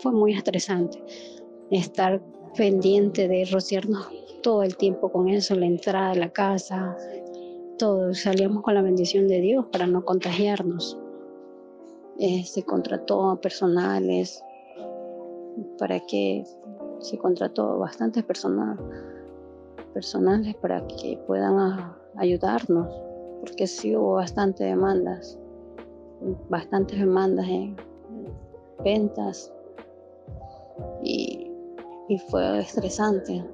Fue 0.00 0.12
muy 0.12 0.34
estresante 0.34 1.02
estar 1.70 2.22
pendiente 2.56 3.26
de 3.26 3.46
rociarnos 3.50 4.08
todo 4.42 4.62
el 4.62 4.76
tiempo 4.76 5.10
con 5.10 5.28
eso, 5.28 5.54
la 5.54 5.66
entrada 5.66 6.10
de 6.10 6.20
la 6.20 6.28
casa, 6.28 6.96
todo. 7.78 8.12
Salíamos 8.12 8.62
con 8.62 8.74
la 8.74 8.82
bendición 8.82 9.26
de 9.26 9.40
Dios 9.40 9.66
para 9.72 9.86
no 9.86 10.04
contagiarnos. 10.04 10.98
Eh, 12.18 12.44
se 12.44 12.62
contrató 12.62 13.30
a 13.30 13.40
personales 13.40 14.44
para 15.78 16.00
que 16.00 16.44
se 17.04 17.18
contrató 17.18 17.78
bastantes 17.78 18.24
personas 18.24 18.78
personales 19.92 20.54
para 20.56 20.86
que 20.86 21.18
puedan 21.26 21.94
ayudarnos, 22.16 22.88
porque 23.40 23.66
sí 23.66 23.94
hubo 23.94 24.14
bastantes 24.14 24.66
demandas, 24.66 25.38
bastantes 26.48 26.98
demandas 26.98 27.46
en 27.48 27.76
ventas 28.82 29.52
y 31.02 31.44
y 32.08 32.18
fue 32.18 32.60
estresante 32.60 33.44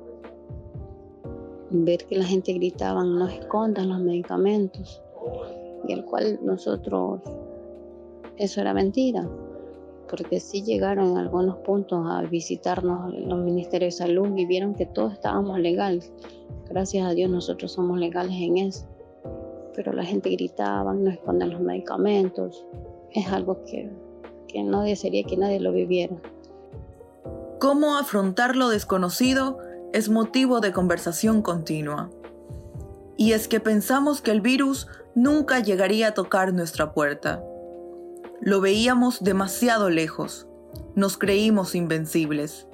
ver 1.71 2.05
que 2.07 2.17
la 2.17 2.25
gente 2.25 2.53
gritaba 2.53 3.05
no 3.05 3.29
escondan 3.29 3.91
los 3.91 4.01
medicamentos 4.01 5.01
y 5.87 5.93
el 5.93 6.05
cual 6.05 6.41
nosotros 6.43 7.21
eso 8.37 8.61
era 8.61 8.75
mentira 8.75 9.29
porque 10.11 10.41
sí 10.41 10.63
llegaron 10.63 11.13
en 11.13 11.19
algunos 11.19 11.59
puntos 11.59 12.05
a 12.11 12.23
visitarnos 12.23 13.15
los 13.15 13.39
ministerios 13.39 13.95
de 13.95 14.05
salud 14.05 14.37
y 14.37 14.45
vieron 14.45 14.75
que 14.75 14.85
todos 14.85 15.13
estábamos 15.13 15.61
legales. 15.61 16.13
Gracias 16.69 17.07
a 17.07 17.15
Dios 17.15 17.31
nosotros 17.31 17.73
somos 17.73 17.99
legales 17.99 18.35
en 18.35 18.59
eso. 18.59 18.87
Pero 19.77 19.93
la 19.93 20.05
gente 20.05 20.31
gritaba 20.31 20.93
no 20.93 21.11
escondan 21.11 21.51
los 21.51 21.61
medicamentos. 21.61 22.67
Es 23.13 23.29
algo 23.29 23.65
que, 23.65 23.89
que 24.49 24.65
no 24.65 24.83
desearía 24.83 25.23
que 25.23 25.37
nadie 25.37 25.61
lo 25.61 25.73
viviera. 25.73 26.17
Cómo 27.61 27.97
afrontar 27.97 28.57
lo 28.57 28.69
desconocido 28.69 29.59
es 29.93 30.09
motivo 30.09 30.61
de 30.61 30.73
conversación 30.73 31.41
continua. 31.41 32.11
Y 33.17 33.33
es 33.33 33.47
que 33.47 33.61
pensamos 33.61 34.21
que 34.23 34.33
el 34.33 34.41
virus 34.41 34.89
nunca 35.15 35.61
llegaría 35.61 36.09
a 36.09 36.15
tocar 36.15 36.53
nuestra 36.53 36.93
puerta. 36.93 37.45
Lo 38.41 38.63
veíamos 38.63 39.23
demasiado 39.23 39.91
lejos. 39.91 40.47
Nos 40.95 41.19
creímos 41.19 41.75
invencibles. 41.75 42.67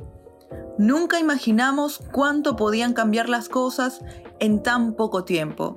Nunca 0.78 1.18
imaginamos 1.18 2.00
cuánto 2.12 2.54
podían 2.54 2.92
cambiar 2.92 3.28
las 3.28 3.48
cosas 3.48 4.00
en 4.38 4.62
tan 4.62 4.94
poco 4.94 5.24
tiempo. 5.24 5.76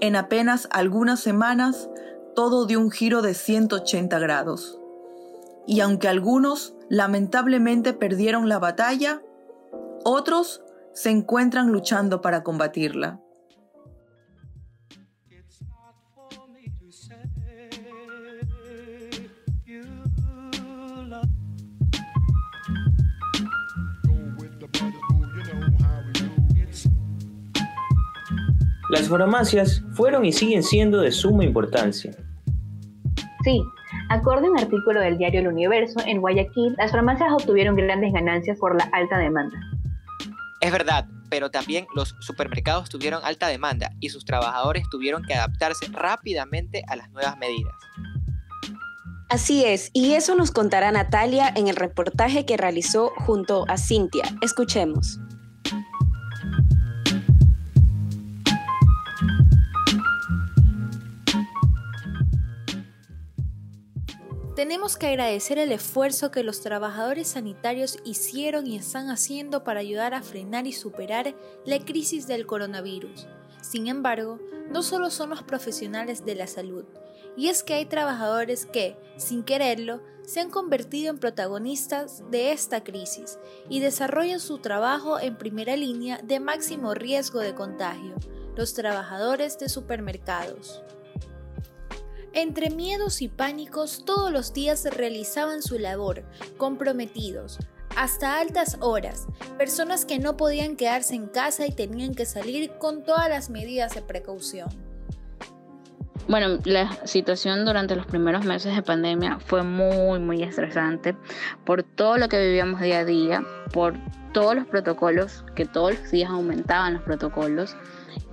En 0.00 0.16
apenas 0.16 0.68
algunas 0.70 1.20
semanas, 1.20 1.90
todo 2.34 2.64
dio 2.64 2.80
un 2.80 2.90
giro 2.90 3.20
de 3.20 3.34
180 3.34 4.18
grados. 4.20 4.80
Y 5.66 5.80
aunque 5.80 6.08
algunos 6.08 6.74
lamentablemente 6.88 7.92
perdieron 7.92 8.48
la 8.48 8.58
batalla, 8.58 9.20
otros 10.04 10.62
se 10.94 11.10
encuentran 11.10 11.72
luchando 11.72 12.22
para 12.22 12.42
combatirla. 12.42 13.20
Las 28.90 29.08
farmacias 29.08 29.82
fueron 29.92 30.24
y 30.24 30.32
siguen 30.32 30.62
siendo 30.62 31.00
de 31.00 31.12
suma 31.12 31.44
importancia. 31.44 32.12
Sí, 33.44 33.62
Acorde 34.10 34.46
a 34.46 34.50
un 34.50 34.58
artículo 34.58 35.00
del 35.00 35.18
diario 35.18 35.40
El 35.40 35.48
Universo, 35.48 36.00
en 36.06 36.20
Guayaquil, 36.20 36.74
las 36.78 36.92
farmacias 36.92 37.30
obtuvieron 37.32 37.76
grandes 37.76 38.12
ganancias 38.12 38.58
por 38.58 38.76
la 38.76 38.88
alta 38.92 39.18
demanda. 39.18 39.58
Es 40.60 40.72
verdad, 40.72 41.06
pero 41.30 41.50
también 41.50 41.86
los 41.94 42.16
supermercados 42.20 42.88
tuvieron 42.88 43.22
alta 43.24 43.48
demanda 43.48 43.92
y 44.00 44.08
sus 44.08 44.24
trabajadores 44.24 44.84
tuvieron 44.90 45.22
que 45.22 45.34
adaptarse 45.34 45.86
rápidamente 45.92 46.82
a 46.88 46.96
las 46.96 47.10
nuevas 47.10 47.36
medidas. 47.38 47.74
Así 49.28 49.64
es, 49.64 49.90
y 49.92 50.14
eso 50.14 50.34
nos 50.34 50.50
contará 50.50 50.90
Natalia 50.90 51.52
en 51.54 51.68
el 51.68 51.76
reportaje 51.76 52.46
que 52.46 52.56
realizó 52.56 53.12
junto 53.18 53.66
a 53.68 53.76
Cintia. 53.76 54.24
Escuchemos. 54.40 55.20
Tenemos 64.58 64.96
que 64.96 65.06
agradecer 65.06 65.56
el 65.60 65.70
esfuerzo 65.70 66.32
que 66.32 66.42
los 66.42 66.62
trabajadores 66.62 67.28
sanitarios 67.28 67.96
hicieron 68.04 68.66
y 68.66 68.74
están 68.74 69.08
haciendo 69.08 69.62
para 69.62 69.78
ayudar 69.78 70.14
a 70.14 70.22
frenar 70.22 70.66
y 70.66 70.72
superar 70.72 71.32
la 71.64 71.78
crisis 71.78 72.26
del 72.26 72.44
coronavirus. 72.44 73.28
Sin 73.62 73.86
embargo, 73.86 74.40
no 74.68 74.82
solo 74.82 75.10
son 75.10 75.30
los 75.30 75.44
profesionales 75.44 76.24
de 76.24 76.34
la 76.34 76.48
salud, 76.48 76.84
y 77.36 77.50
es 77.50 77.62
que 77.62 77.74
hay 77.74 77.84
trabajadores 77.84 78.66
que, 78.66 78.96
sin 79.16 79.44
quererlo, 79.44 80.02
se 80.26 80.40
han 80.40 80.50
convertido 80.50 81.10
en 81.10 81.20
protagonistas 81.20 82.28
de 82.32 82.50
esta 82.50 82.82
crisis 82.82 83.38
y 83.68 83.78
desarrollan 83.78 84.40
su 84.40 84.58
trabajo 84.58 85.20
en 85.20 85.38
primera 85.38 85.76
línea 85.76 86.18
de 86.24 86.40
máximo 86.40 86.94
riesgo 86.94 87.38
de 87.38 87.54
contagio, 87.54 88.16
los 88.56 88.74
trabajadores 88.74 89.56
de 89.60 89.68
supermercados. 89.68 90.82
Entre 92.40 92.70
miedos 92.70 93.20
y 93.20 93.26
pánicos, 93.26 94.04
todos 94.04 94.30
los 94.30 94.54
días 94.54 94.84
realizaban 94.96 95.60
su 95.60 95.76
labor, 95.76 96.22
comprometidos, 96.56 97.58
hasta 97.96 98.38
altas 98.38 98.76
horas, 98.78 99.26
personas 99.58 100.04
que 100.04 100.20
no 100.20 100.36
podían 100.36 100.76
quedarse 100.76 101.16
en 101.16 101.26
casa 101.26 101.66
y 101.66 101.72
tenían 101.72 102.14
que 102.14 102.26
salir 102.26 102.70
con 102.78 103.02
todas 103.02 103.28
las 103.28 103.50
medidas 103.50 103.96
de 103.96 104.02
precaución. 104.02 104.68
Bueno, 106.28 106.60
la 106.64 107.04
situación 107.04 107.64
durante 107.64 107.96
los 107.96 108.06
primeros 108.06 108.44
meses 108.44 108.72
de 108.72 108.82
pandemia 108.82 109.40
fue 109.40 109.64
muy, 109.64 110.20
muy 110.20 110.44
estresante 110.44 111.16
por 111.64 111.82
todo 111.82 112.18
lo 112.18 112.28
que 112.28 112.38
vivíamos 112.38 112.80
día 112.80 113.00
a 113.00 113.04
día, 113.04 113.42
por 113.72 113.94
todos 114.32 114.54
los 114.54 114.66
protocolos, 114.68 115.44
que 115.56 115.66
todos 115.66 115.98
los 115.98 116.10
días 116.12 116.30
aumentaban 116.30 116.94
los 116.94 117.02
protocolos, 117.02 117.74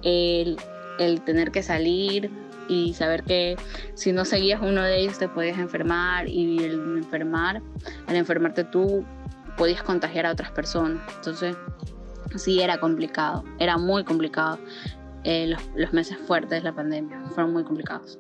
el, 0.03 0.57
el 0.99 1.21
tener 1.21 1.49
que 1.51 1.63
salir, 1.63 2.29
y 2.67 2.93
saber 2.93 3.23
que 3.23 3.55
si 3.93 4.11
no 4.11 4.25
seguías 4.25 4.61
uno 4.61 4.83
de 4.83 4.99
ellos 4.99 5.17
te 5.17 5.27
podías 5.27 5.57
enfermar 5.57 6.27
y 6.27 6.63
el 6.63 6.73
enfermar, 6.97 7.61
al 8.07 8.15
enfermarte 8.15 8.63
tú 8.63 9.05
podías 9.57 9.83
contagiar 9.83 10.25
a 10.25 10.31
otras 10.31 10.51
personas. 10.51 11.01
Entonces, 11.15 11.55
sí 12.35 12.61
era 12.61 12.79
complicado, 12.79 13.43
era 13.59 13.77
muy 13.77 14.03
complicado. 14.03 14.59
Eh, 15.23 15.47
los, 15.47 15.61
los 15.75 15.93
meses 15.93 16.17
fuertes 16.27 16.61
de 16.61 16.61
la 16.61 16.75
pandemia 16.75 17.23
fueron 17.33 17.53
muy 17.53 17.63
complicados. 17.63 18.19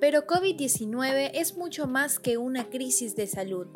Pero 0.00 0.26
COVID-19 0.26 1.30
es 1.34 1.56
mucho 1.56 1.86
más 1.86 2.18
que 2.18 2.36
una 2.36 2.68
crisis 2.68 3.16
de 3.16 3.26
salud. 3.26 3.68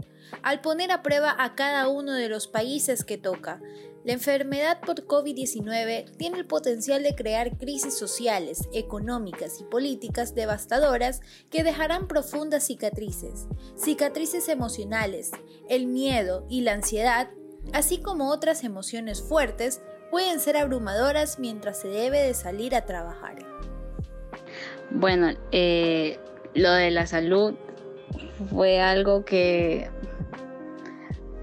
Al 0.42 0.61
poner 0.61 0.92
a 0.92 1.02
prueba 1.02 1.35
a 1.38 1.54
cada 1.54 1.88
uno 1.88 2.12
de 2.12 2.28
los 2.28 2.47
países 2.47 3.04
que 3.04 3.18
toca, 3.18 3.61
La 4.02 4.14
enfermedad 4.14 4.80
por 4.80 5.07
COVID-19 5.07 6.16
tiene 6.16 6.38
el 6.38 6.47
potencial 6.47 7.02
de 7.02 7.14
crear 7.14 7.59
crisis 7.59 7.99
sociales, 7.99 8.66
económicas 8.73 9.61
y 9.61 9.64
políticas 9.64 10.35
devastadoras 10.35 11.21
que 11.50 11.62
dejarán 11.62 12.09
profundas 12.09 12.64
cicatrices, 12.66 13.47
cicatrices 13.76 14.49
emocionales, 14.49 15.33
el 15.69 15.87
miedo 15.87 16.47
y 16.49 16.62
la 16.62 16.73
ansiedad, 16.73 17.28
así 17.75 17.99
como 17.99 18.30
otras 18.30 18.64
emociones 18.64 19.21
fuertes, 19.21 19.83
pueden 20.11 20.40
ser 20.40 20.57
abrumadoras 20.57 21.38
mientras 21.38 21.78
se 21.78 21.88
debe 21.88 22.23
de 22.23 22.33
salir 22.33 22.75
a 22.75 22.87
trabajar. 22.87 23.37
Bueno, 24.90 25.28
eh, 25.52 26.19
lo 26.54 26.73
de 26.73 26.90
la 26.90 27.07
salud 27.07 27.54
fue 28.50 28.80
algo 28.80 29.26
que 29.26 29.90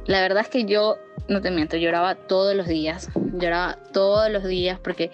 la 0.07 0.21
verdad 0.21 0.41
es 0.41 0.49
que 0.49 0.65
yo 0.65 0.97
no 1.27 1.41
te 1.41 1.51
miento, 1.51 1.77
lloraba 1.77 2.15
todos 2.15 2.55
los 2.55 2.67
días, 2.67 3.09
lloraba 3.33 3.77
todos 3.91 4.31
los 4.31 4.43
días 4.43 4.79
porque 4.79 5.11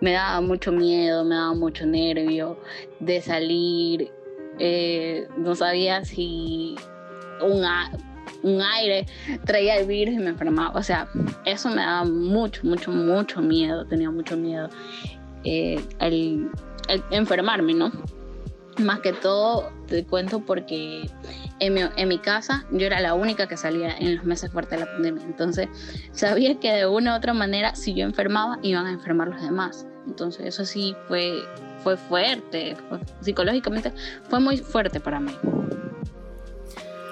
me 0.00 0.12
daba 0.12 0.40
mucho 0.40 0.72
miedo, 0.72 1.24
me 1.24 1.34
daba 1.34 1.54
mucho 1.54 1.86
nervio 1.86 2.58
de 3.00 3.20
salir, 3.20 4.12
eh, 4.58 5.26
no 5.36 5.54
sabía 5.54 6.04
si 6.04 6.76
un, 7.40 7.64
un 8.42 8.62
aire 8.62 9.06
traía 9.44 9.76
el 9.76 9.86
virus 9.86 10.14
y 10.14 10.18
me 10.18 10.30
enfermaba, 10.30 10.78
o 10.78 10.82
sea, 10.82 11.08
eso 11.44 11.68
me 11.70 11.76
daba 11.76 12.04
mucho, 12.04 12.60
mucho, 12.64 12.90
mucho 12.90 13.40
miedo, 13.40 13.86
tenía 13.86 14.10
mucho 14.10 14.36
miedo 14.36 14.68
eh, 15.44 15.82
el 16.00 16.50
enfermarme, 17.10 17.74
¿no? 17.74 17.90
Más 18.78 19.00
que 19.00 19.12
todo, 19.12 19.70
te 19.86 20.04
cuento 20.04 20.40
porque 20.40 21.08
en 21.60 22.08
mi, 22.08 22.18
casa 22.18 22.64
yo 22.70 22.86
era 22.86 23.00
la 23.00 23.14
única 23.14 23.46
que 23.46 23.56
salía 23.56 23.96
en 23.96 24.16
los 24.16 24.24
meses 24.24 24.50
fuertes 24.50 24.78
de 24.78 24.84
la 24.84 24.92
pandemia. 24.92 25.24
Entonces 25.24 25.68
sabía 26.12 26.58
que 26.58 26.72
de 26.72 26.86
una 26.86 27.14
u 27.14 27.16
otra 27.16 27.34
manera, 27.34 27.74
si 27.74 27.94
yo 27.94 28.04
enfermaba, 28.04 28.58
iban 28.62 28.86
a 28.86 28.90
enfermar 28.90 29.28
los 29.28 29.40
demás. 29.40 29.86
Entonces 30.06 30.46
eso 30.46 30.64
sí 30.64 30.96
fue, 31.08 31.42
fue 31.82 31.96
fuerte, 31.96 32.76
psicológicamente 33.20 33.92
fue 34.28 34.40
muy 34.40 34.58
fuerte 34.58 35.00
para 35.00 35.20
mí. 35.20 35.32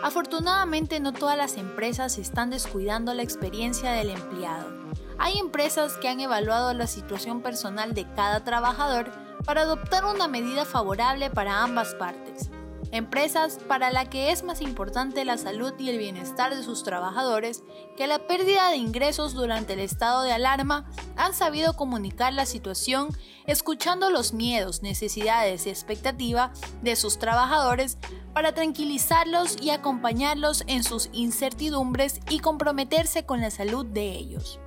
Afortunadamente 0.02 0.98
no 0.98 1.12
todas 1.12 1.38
las 1.38 1.56
empresas 1.56 2.18
están 2.18 2.50
descuidando 2.50 3.14
la 3.14 3.22
experiencia 3.22 3.92
del 3.92 4.10
empleado. 4.10 4.82
Hay 5.18 5.38
empresas 5.38 5.96
que 5.98 6.08
han 6.08 6.18
evaluado 6.18 6.74
la 6.74 6.88
situación 6.88 7.42
personal 7.42 7.94
de 7.94 8.06
cada 8.16 8.42
trabajador 8.42 9.12
para 9.44 9.62
adoptar 9.62 10.04
una 10.04 10.26
medida 10.26 10.64
favorable 10.64 11.30
para 11.30 11.62
ambas 11.62 11.94
partes. 11.94 12.50
Empresas 12.92 13.58
para 13.68 13.90
la 13.90 14.10
que 14.10 14.32
es 14.32 14.42
más 14.42 14.60
importante 14.60 15.24
la 15.24 15.38
salud 15.38 15.72
y 15.78 15.88
el 15.88 15.96
bienestar 15.96 16.54
de 16.54 16.62
sus 16.62 16.84
trabajadores 16.84 17.64
que 17.96 18.06
la 18.06 18.26
pérdida 18.26 18.68
de 18.68 18.76
ingresos 18.76 19.32
durante 19.32 19.72
el 19.72 19.80
estado 19.80 20.22
de 20.22 20.32
alarma 20.32 20.84
han 21.16 21.32
sabido 21.32 21.72
comunicar 21.74 22.34
la 22.34 22.44
situación 22.44 23.08
escuchando 23.46 24.10
los 24.10 24.34
miedos, 24.34 24.82
necesidades 24.82 25.66
y 25.66 25.70
expectativas 25.70 26.60
de 26.82 26.94
sus 26.96 27.18
trabajadores 27.18 27.96
para 28.34 28.52
tranquilizarlos 28.52 29.56
y 29.62 29.70
acompañarlos 29.70 30.62
en 30.66 30.84
sus 30.84 31.08
incertidumbres 31.14 32.20
y 32.28 32.40
comprometerse 32.40 33.24
con 33.24 33.40
la 33.40 33.50
salud 33.50 33.86
de 33.86 34.10
ellos. 34.10 34.60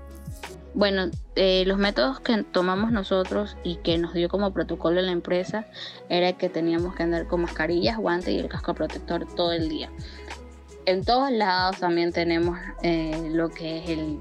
Bueno, 0.75 1.09
eh, 1.37 1.63
los 1.65 1.77
métodos 1.77 2.19
que 2.19 2.43
tomamos 2.43 2.91
nosotros 2.91 3.55
y 3.63 3.77
que 3.77 3.97
nos 3.97 4.13
dio 4.13 4.27
como 4.27 4.51
protocolo 4.51 5.01
la 5.01 5.13
empresa 5.13 5.65
era 6.09 6.33
que 6.33 6.49
teníamos 6.49 6.95
que 6.95 7.03
andar 7.03 7.27
con 7.27 7.43
mascarillas, 7.43 7.97
guantes 7.97 8.33
y 8.33 8.39
el 8.39 8.49
casco 8.49 8.73
protector 8.73 9.25
todo 9.37 9.53
el 9.53 9.69
día. 9.69 9.89
En 10.85 11.05
todos 11.05 11.31
lados 11.31 11.79
también 11.79 12.11
tenemos 12.11 12.59
eh, 12.83 13.29
lo 13.31 13.49
que 13.51 13.77
es 13.77 13.89
el 13.89 14.19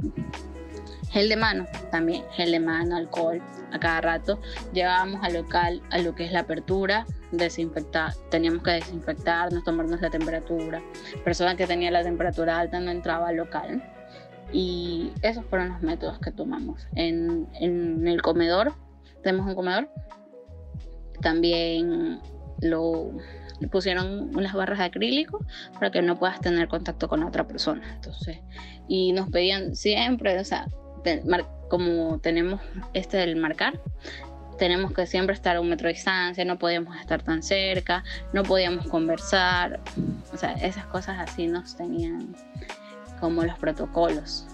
gel 1.10 1.28
de 1.28 1.34
mano, 1.34 1.66
también 1.90 2.22
gel 2.36 2.52
de 2.52 2.60
mano, 2.60 2.94
alcohol, 2.94 3.42
a 3.72 3.80
cada 3.80 4.00
rato. 4.00 4.38
Llegábamos 4.72 5.24
al 5.24 5.34
local, 5.34 5.82
a 5.90 5.98
lo 5.98 6.14
que 6.14 6.24
es 6.24 6.30
la 6.30 6.40
apertura, 6.40 7.04
desinfectar, 7.32 8.14
teníamos 8.30 8.62
que 8.62 8.70
desinfectarnos, 8.70 9.64
tomarnos 9.64 10.00
la 10.00 10.10
temperatura. 10.10 10.80
Persona 11.24 11.56
que 11.56 11.66
tenía 11.66 11.90
la 11.90 12.04
temperatura 12.04 12.60
alta 12.60 12.78
no 12.78 12.92
entraba 12.92 13.30
al 13.30 13.38
local 13.38 13.82
y 14.54 15.10
esos 15.22 15.44
fueron 15.46 15.70
los 15.70 15.82
métodos 15.82 16.20
que 16.20 16.30
tomamos. 16.30 16.86
En, 16.94 17.48
el 18.06 18.22
comedor, 18.22 18.72
tenemos 19.24 19.48
un 19.48 19.56
comedor, 19.56 19.90
también 21.20 22.20
lo 22.60 23.10
pusieron 23.72 24.30
unas 24.36 24.52
barras 24.52 24.78
de 24.78 24.84
acrílico 24.84 25.44
para 25.74 25.90
que 25.90 26.02
no 26.02 26.16
puedas 26.16 26.40
tener 26.40 26.68
contacto 26.68 27.08
con 27.08 27.24
otra 27.24 27.48
persona. 27.48 27.94
Entonces, 27.96 28.38
y 28.86 29.12
nos 29.12 29.28
pedían 29.28 29.74
siempre, 29.74 30.38
o 30.38 30.44
sea, 30.44 30.68
como 31.68 32.20
tenemos 32.20 32.60
este 32.92 33.16
del 33.16 33.34
marcar, 33.34 33.80
tenemos 34.56 34.92
que 34.92 35.06
siempre 35.08 35.34
estar 35.34 35.56
a 35.56 35.60
un 35.60 35.68
metro 35.68 35.88
de 35.88 35.94
distancia, 35.94 36.44
no 36.44 36.60
podíamos 36.60 36.96
estar 37.00 37.22
tan 37.22 37.42
cerca, 37.42 38.04
no 38.32 38.44
podíamos 38.44 38.86
conversar, 38.86 39.80
o 40.32 40.36
sea, 40.36 40.52
esas 40.52 40.86
cosas 40.86 41.18
así 41.18 41.48
nos 41.48 41.76
tenían 41.76 42.36
como 43.24 43.42
los 43.42 43.58
protocolos. 43.58 44.44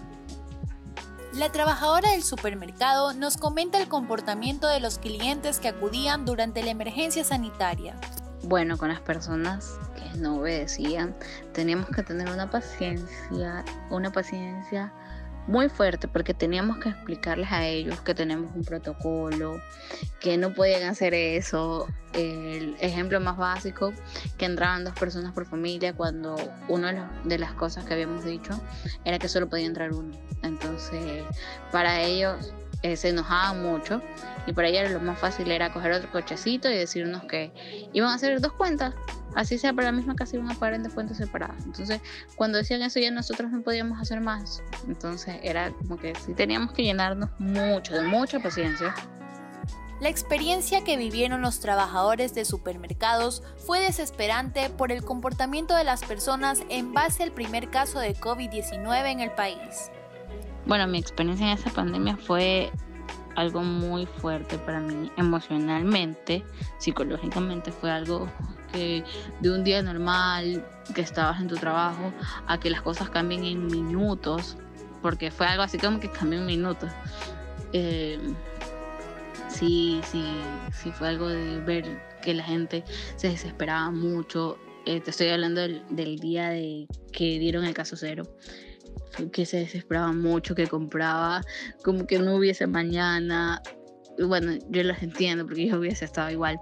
La 1.34 1.50
trabajadora 1.50 2.12
del 2.12 2.22
supermercado 2.22 3.14
nos 3.14 3.36
comenta 3.36 3.78
el 3.78 3.88
comportamiento 3.88 4.68
de 4.68 4.78
los 4.78 5.00
clientes 5.00 5.58
que 5.58 5.66
acudían 5.66 6.24
durante 6.24 6.62
la 6.62 6.70
emergencia 6.70 7.24
sanitaria. 7.24 7.96
Bueno, 8.44 8.78
con 8.78 8.90
las 8.90 9.00
personas 9.00 9.76
que 9.96 10.18
no 10.18 10.36
obedecían, 10.36 11.16
teníamos 11.52 11.88
que 11.90 12.04
tener 12.04 12.30
una 12.30 12.48
paciencia, 12.48 13.64
una 13.90 14.12
paciencia 14.12 14.92
muy 15.50 15.68
fuerte 15.68 16.06
porque 16.06 16.32
teníamos 16.32 16.78
que 16.78 16.90
explicarles 16.90 17.50
a 17.50 17.66
ellos 17.66 18.00
que 18.02 18.14
tenemos 18.14 18.54
un 18.54 18.64
protocolo, 18.64 19.60
que 20.20 20.38
no 20.38 20.54
podían 20.54 20.84
hacer 20.84 21.12
eso. 21.12 21.88
El 22.12 22.76
ejemplo 22.80 23.20
más 23.20 23.36
básico, 23.36 23.92
que 24.38 24.44
entraban 24.44 24.84
dos 24.84 24.94
personas 24.94 25.32
por 25.32 25.46
familia 25.46 25.92
cuando 25.92 26.36
una 26.68 27.10
de 27.24 27.38
las 27.38 27.52
cosas 27.52 27.84
que 27.84 27.94
habíamos 27.94 28.24
dicho 28.24 28.60
era 29.04 29.18
que 29.18 29.28
solo 29.28 29.48
podía 29.48 29.66
entrar 29.66 29.92
uno. 29.92 30.16
Entonces, 30.42 31.24
para 31.72 32.00
ellos 32.00 32.52
eh, 32.82 32.96
se 32.96 33.08
enojaban 33.08 33.62
mucho 33.62 34.00
y 34.46 34.52
para 34.52 34.68
ellos 34.68 34.90
lo 34.92 35.00
más 35.00 35.18
fácil 35.18 35.50
era 35.50 35.72
coger 35.72 35.92
otro 35.92 36.10
cochecito 36.12 36.70
y 36.70 36.76
decirnos 36.76 37.24
que 37.24 37.52
iban 37.92 38.10
a 38.10 38.14
hacer 38.14 38.40
dos 38.40 38.52
cuentas 38.52 38.94
así 39.34 39.58
sea 39.58 39.72
para 39.72 39.86
la 39.86 39.92
misma 39.92 40.14
casa 40.14 40.36
iban 40.36 40.50
a 40.50 40.54
pagar 40.54 40.74
en 40.74 40.82
descuentos 40.82 41.16
separadas. 41.16 41.64
Entonces, 41.64 42.00
cuando 42.36 42.58
decían 42.58 42.82
eso 42.82 43.00
ya 43.00 43.10
nosotros 43.10 43.50
no 43.50 43.62
podíamos 43.62 44.00
hacer 44.00 44.20
más. 44.20 44.62
Entonces, 44.86 45.36
era 45.42 45.70
como 45.72 45.96
que 45.96 46.14
sí 46.14 46.34
teníamos 46.34 46.72
que 46.72 46.82
llenarnos 46.82 47.30
mucho, 47.38 47.94
de 47.94 48.02
mucha 48.02 48.40
paciencia. 48.40 48.94
La 50.00 50.08
experiencia 50.08 50.82
que 50.82 50.96
vivieron 50.96 51.42
los 51.42 51.60
trabajadores 51.60 52.34
de 52.34 52.46
supermercados 52.46 53.42
fue 53.58 53.80
desesperante 53.80 54.70
por 54.70 54.92
el 54.92 55.04
comportamiento 55.04 55.74
de 55.74 55.84
las 55.84 56.02
personas 56.04 56.62
en 56.70 56.94
base 56.94 57.22
al 57.22 57.32
primer 57.32 57.68
caso 57.68 57.98
de 57.98 58.16
COVID-19 58.16 59.12
en 59.12 59.20
el 59.20 59.30
país. 59.32 59.90
Bueno, 60.64 60.86
mi 60.86 60.98
experiencia 60.98 61.46
en 61.46 61.58
esa 61.58 61.68
pandemia 61.68 62.16
fue 62.16 62.70
algo 63.36 63.62
muy 63.62 64.06
fuerte 64.06 64.58
para 64.58 64.80
mí 64.80 65.12
emocionalmente, 65.16 66.44
psicológicamente 66.78 67.70
fue 67.70 67.90
algo 67.90 68.26
de 68.72 69.50
un 69.50 69.64
día 69.64 69.82
normal 69.82 70.64
que 70.94 71.00
estabas 71.00 71.40
en 71.40 71.48
tu 71.48 71.56
trabajo 71.56 72.12
a 72.46 72.58
que 72.58 72.70
las 72.70 72.82
cosas 72.82 73.10
cambien 73.10 73.44
en 73.44 73.66
minutos, 73.66 74.56
porque 75.02 75.30
fue 75.30 75.46
algo 75.46 75.62
así 75.62 75.78
como 75.78 76.00
que 76.00 76.10
cambió 76.10 76.38
en 76.38 76.46
minutos. 76.46 76.90
Eh, 77.72 78.18
sí, 79.48 80.00
sí, 80.10 80.24
sí 80.72 80.90
fue 80.92 81.08
algo 81.08 81.28
de 81.28 81.60
ver 81.60 82.00
que 82.22 82.34
la 82.34 82.44
gente 82.44 82.84
se 83.16 83.28
desesperaba 83.28 83.90
mucho. 83.90 84.58
Eh, 84.86 85.00
te 85.00 85.10
estoy 85.10 85.28
hablando 85.28 85.60
del, 85.60 85.82
del, 85.90 86.18
día 86.18 86.50
de 86.50 86.86
que 87.12 87.38
dieron 87.38 87.64
el 87.64 87.74
caso 87.74 87.96
cero 87.96 88.24
que 89.32 89.46
se 89.46 89.58
desesperaba 89.58 90.12
mucho, 90.12 90.54
que 90.54 90.66
compraba 90.66 91.42
como 91.82 92.06
que 92.06 92.18
no 92.18 92.36
hubiese 92.36 92.66
mañana. 92.66 93.62
Bueno, 94.18 94.52
yo 94.68 94.82
los 94.82 95.02
entiendo 95.02 95.46
porque 95.46 95.66
yo 95.66 95.78
hubiese 95.78 96.04
estado 96.04 96.30
igual, 96.30 96.58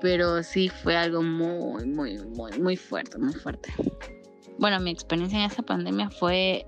pero 0.00 0.42
sí 0.42 0.68
fue 0.68 0.96
algo 0.96 1.22
muy, 1.22 1.86
muy, 1.86 2.18
muy, 2.18 2.58
muy 2.58 2.76
fuerte, 2.76 3.18
muy 3.18 3.34
fuerte. 3.34 3.72
Bueno, 4.58 4.80
mi 4.80 4.90
experiencia 4.90 5.38
en 5.38 5.50
esa 5.50 5.62
pandemia 5.62 6.10
fue 6.10 6.66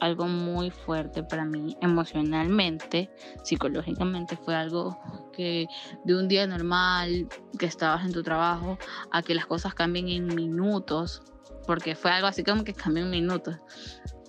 algo 0.00 0.26
muy 0.26 0.70
fuerte 0.70 1.22
para 1.22 1.44
mí 1.44 1.76
emocionalmente, 1.80 3.10
psicológicamente 3.42 4.36
fue 4.36 4.54
algo 4.54 4.98
que 5.32 5.66
de 6.04 6.16
un 6.16 6.28
día 6.28 6.46
normal 6.46 7.28
que 7.58 7.66
estabas 7.66 8.04
en 8.04 8.12
tu 8.12 8.22
trabajo 8.22 8.78
a 9.10 9.22
que 9.22 9.34
las 9.34 9.46
cosas 9.46 9.74
cambien 9.74 10.08
en 10.08 10.34
minutos, 10.34 11.22
porque 11.66 11.94
fue 11.94 12.10
algo 12.10 12.28
así 12.28 12.42
como 12.44 12.64
que 12.64 12.74
cambió 12.74 13.04
en 13.04 13.10
minutos. 13.10 13.56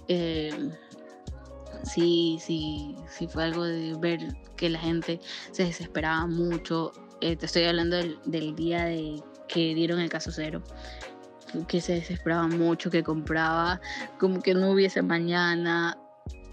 Eh, 0.07 0.71
sí, 1.83 2.37
sí, 2.41 2.95
sí 3.09 3.27
fue 3.27 3.43
algo 3.43 3.63
de 3.63 3.95
ver 3.99 4.19
que 4.55 4.69
la 4.69 4.79
gente 4.79 5.19
se 5.51 5.63
desesperaba 5.63 6.27
mucho, 6.27 6.91
eh, 7.21 7.35
te 7.35 7.45
estoy 7.45 7.65
hablando 7.65 7.97
del, 7.97 8.55
día 8.55 8.85
de 8.85 9.21
que 9.47 9.73
dieron 9.73 9.99
el 9.99 10.09
caso 10.09 10.31
cero, 10.31 10.61
que 11.67 11.81
se 11.81 11.93
desesperaba 11.93 12.47
mucho, 12.47 12.89
que 12.89 13.03
compraba 13.03 13.81
como 14.19 14.41
que 14.41 14.53
no 14.53 14.71
hubiese 14.71 15.01
mañana. 15.01 15.97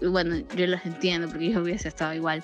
bueno, 0.01 0.37
yo 0.55 0.67
los 0.67 0.85
entiendo 0.85 1.27
porque 1.27 1.51
yo 1.51 1.61
hubiese 1.61 1.87
estado 1.87 2.13
igual, 2.13 2.43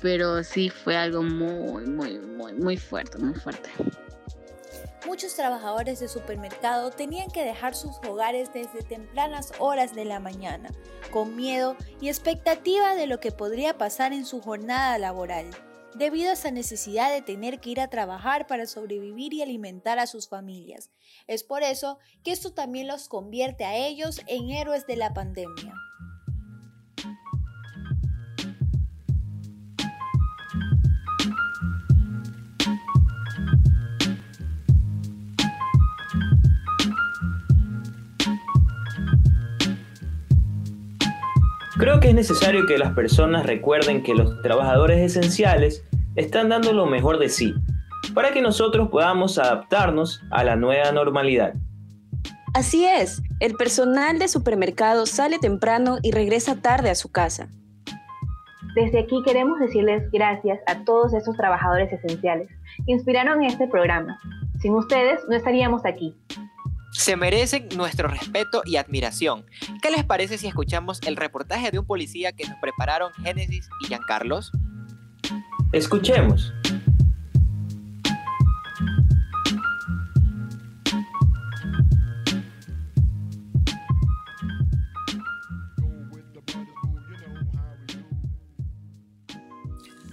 pero 0.00 0.42
sí 0.42 0.70
fue 0.70 0.96
algo 0.96 1.22
muy, 1.22 1.86
muy, 1.86 2.18
muy, 2.18 2.52
muy 2.54 2.76
fuerte, 2.76 3.18
muy 3.18 3.34
fuerte. 3.34 3.70
Muchos 5.06 5.34
trabajadores 5.34 5.98
de 6.00 6.08
supermercado 6.08 6.90
tenían 6.90 7.30
que 7.30 7.44
dejar 7.44 7.74
sus 7.74 7.96
hogares 8.08 8.52
desde 8.52 8.82
tempranas 8.82 9.52
horas 9.58 9.94
de 9.94 10.04
la 10.04 10.20
mañana, 10.20 10.70
con 11.10 11.36
miedo 11.36 11.76
y 12.00 12.08
expectativa 12.08 12.94
de 12.94 13.06
lo 13.06 13.18
que 13.18 13.32
podría 13.32 13.76
pasar 13.76 14.12
en 14.12 14.24
su 14.24 14.40
jornada 14.40 14.98
laboral, 14.98 15.46
debido 15.94 16.30
a 16.30 16.34
esa 16.34 16.50
necesidad 16.50 17.12
de 17.12 17.22
tener 17.22 17.60
que 17.60 17.70
ir 17.70 17.80
a 17.80 17.88
trabajar 17.88 18.46
para 18.46 18.66
sobrevivir 18.66 19.34
y 19.34 19.42
alimentar 19.42 19.98
a 19.98 20.06
sus 20.06 20.28
familias. 20.28 20.90
Es 21.26 21.44
por 21.44 21.62
eso 21.62 21.98
que 22.22 22.32
esto 22.32 22.52
también 22.52 22.86
los 22.86 23.08
convierte 23.08 23.64
a 23.64 23.76
ellos 23.76 24.20
en 24.26 24.50
héroes 24.50 24.86
de 24.86 24.96
la 24.96 25.12
pandemia. 25.12 25.74
Creo 41.80 41.98
que 41.98 42.10
es 42.10 42.14
necesario 42.14 42.66
que 42.66 42.76
las 42.76 42.92
personas 42.92 43.46
recuerden 43.46 44.02
que 44.02 44.14
los 44.14 44.42
trabajadores 44.42 45.00
esenciales 45.00 45.82
están 46.14 46.50
dando 46.50 46.74
lo 46.74 46.84
mejor 46.84 47.18
de 47.18 47.30
sí, 47.30 47.54
para 48.12 48.32
que 48.32 48.42
nosotros 48.42 48.90
podamos 48.90 49.38
adaptarnos 49.38 50.22
a 50.30 50.44
la 50.44 50.56
nueva 50.56 50.92
normalidad. 50.92 51.54
Así 52.52 52.84
es, 52.84 53.22
el 53.40 53.54
personal 53.54 54.18
de 54.18 54.28
supermercado 54.28 55.06
sale 55.06 55.38
temprano 55.38 55.96
y 56.02 56.10
regresa 56.10 56.60
tarde 56.60 56.90
a 56.90 56.94
su 56.94 57.10
casa. 57.10 57.48
Desde 58.74 58.98
aquí 58.98 59.22
queremos 59.24 59.58
decirles 59.58 60.02
gracias 60.12 60.60
a 60.66 60.84
todos 60.84 61.14
esos 61.14 61.34
trabajadores 61.38 61.90
esenciales 61.90 62.50
que 62.84 62.92
inspiraron 62.92 63.42
este 63.42 63.66
programa. 63.68 64.18
Sin 64.58 64.74
ustedes 64.74 65.20
no 65.30 65.34
estaríamos 65.34 65.86
aquí 65.86 66.14
se 66.92 67.16
merecen 67.16 67.68
nuestro 67.76 68.08
respeto 68.08 68.62
y 68.64 68.76
admiración. 68.76 69.44
¿Qué 69.82 69.90
les 69.90 70.04
parece 70.04 70.38
si 70.38 70.46
escuchamos 70.46 71.00
el 71.06 71.16
reportaje 71.16 71.70
de 71.70 71.78
un 71.78 71.86
policía 71.86 72.32
que 72.32 72.48
nos 72.48 72.58
prepararon 72.60 73.12
Génesis 73.22 73.68
y 73.82 73.86
Giancarlos? 73.86 74.52
Escuchemos. 75.72 76.52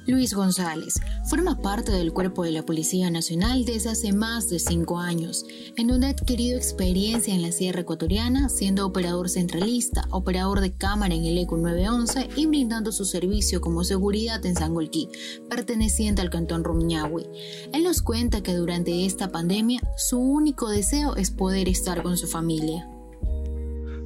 Luis 0.08 0.34
González 0.34 0.96
forma 1.30 1.62
parte 1.62 1.92
del 1.92 2.14
cuerpo 2.14 2.44
de 2.44 2.52
la 2.52 2.64
Policía 2.64 3.12
Nacional 3.12 3.66
desde 3.66 3.90
hace 3.90 4.14
más 4.14 4.50
de 4.50 4.58
cinco 4.58 5.00
años, 5.00 5.46
en 5.76 5.88
donde 5.88 6.08
ha 6.08 6.12
adquirido 6.12 6.58
experiencia 6.58 7.36
en 7.36 7.42
la 7.42 7.52
Sierra 7.52 7.82
Ecuatoriana, 7.82 8.48
siendo 8.48 8.86
operador 8.86 9.30
centralista, 9.30 10.06
operador 10.10 10.62
de 10.62 10.74
cámara 10.74 11.14
en 11.14 11.26
el 11.26 11.38
ECO 11.38 11.58
911 11.58 12.30
y 12.38 12.46
brindando 12.46 12.94
su 12.94 13.04
servicio 13.04 13.60
como 13.60 13.84
seguridad 13.84 14.46
en 14.46 14.56
Sangolquí, 14.56 15.10
perteneciente 15.50 16.22
al 16.22 16.30
cantón 16.30 16.64
Rumiñahui. 16.64 17.26
Él 17.74 17.84
nos 17.84 18.02
cuenta 18.02 18.42
que 18.42 18.54
durante 18.54 19.06
esta 19.06 19.30
pandemia 19.30 19.82
su 19.98 20.20
único 20.20 20.70
deseo 20.70 21.18
es 21.18 21.32
poder 21.32 21.68
estar 21.68 22.02
con 22.02 22.18
su 22.18 22.28
familia. 22.28 22.88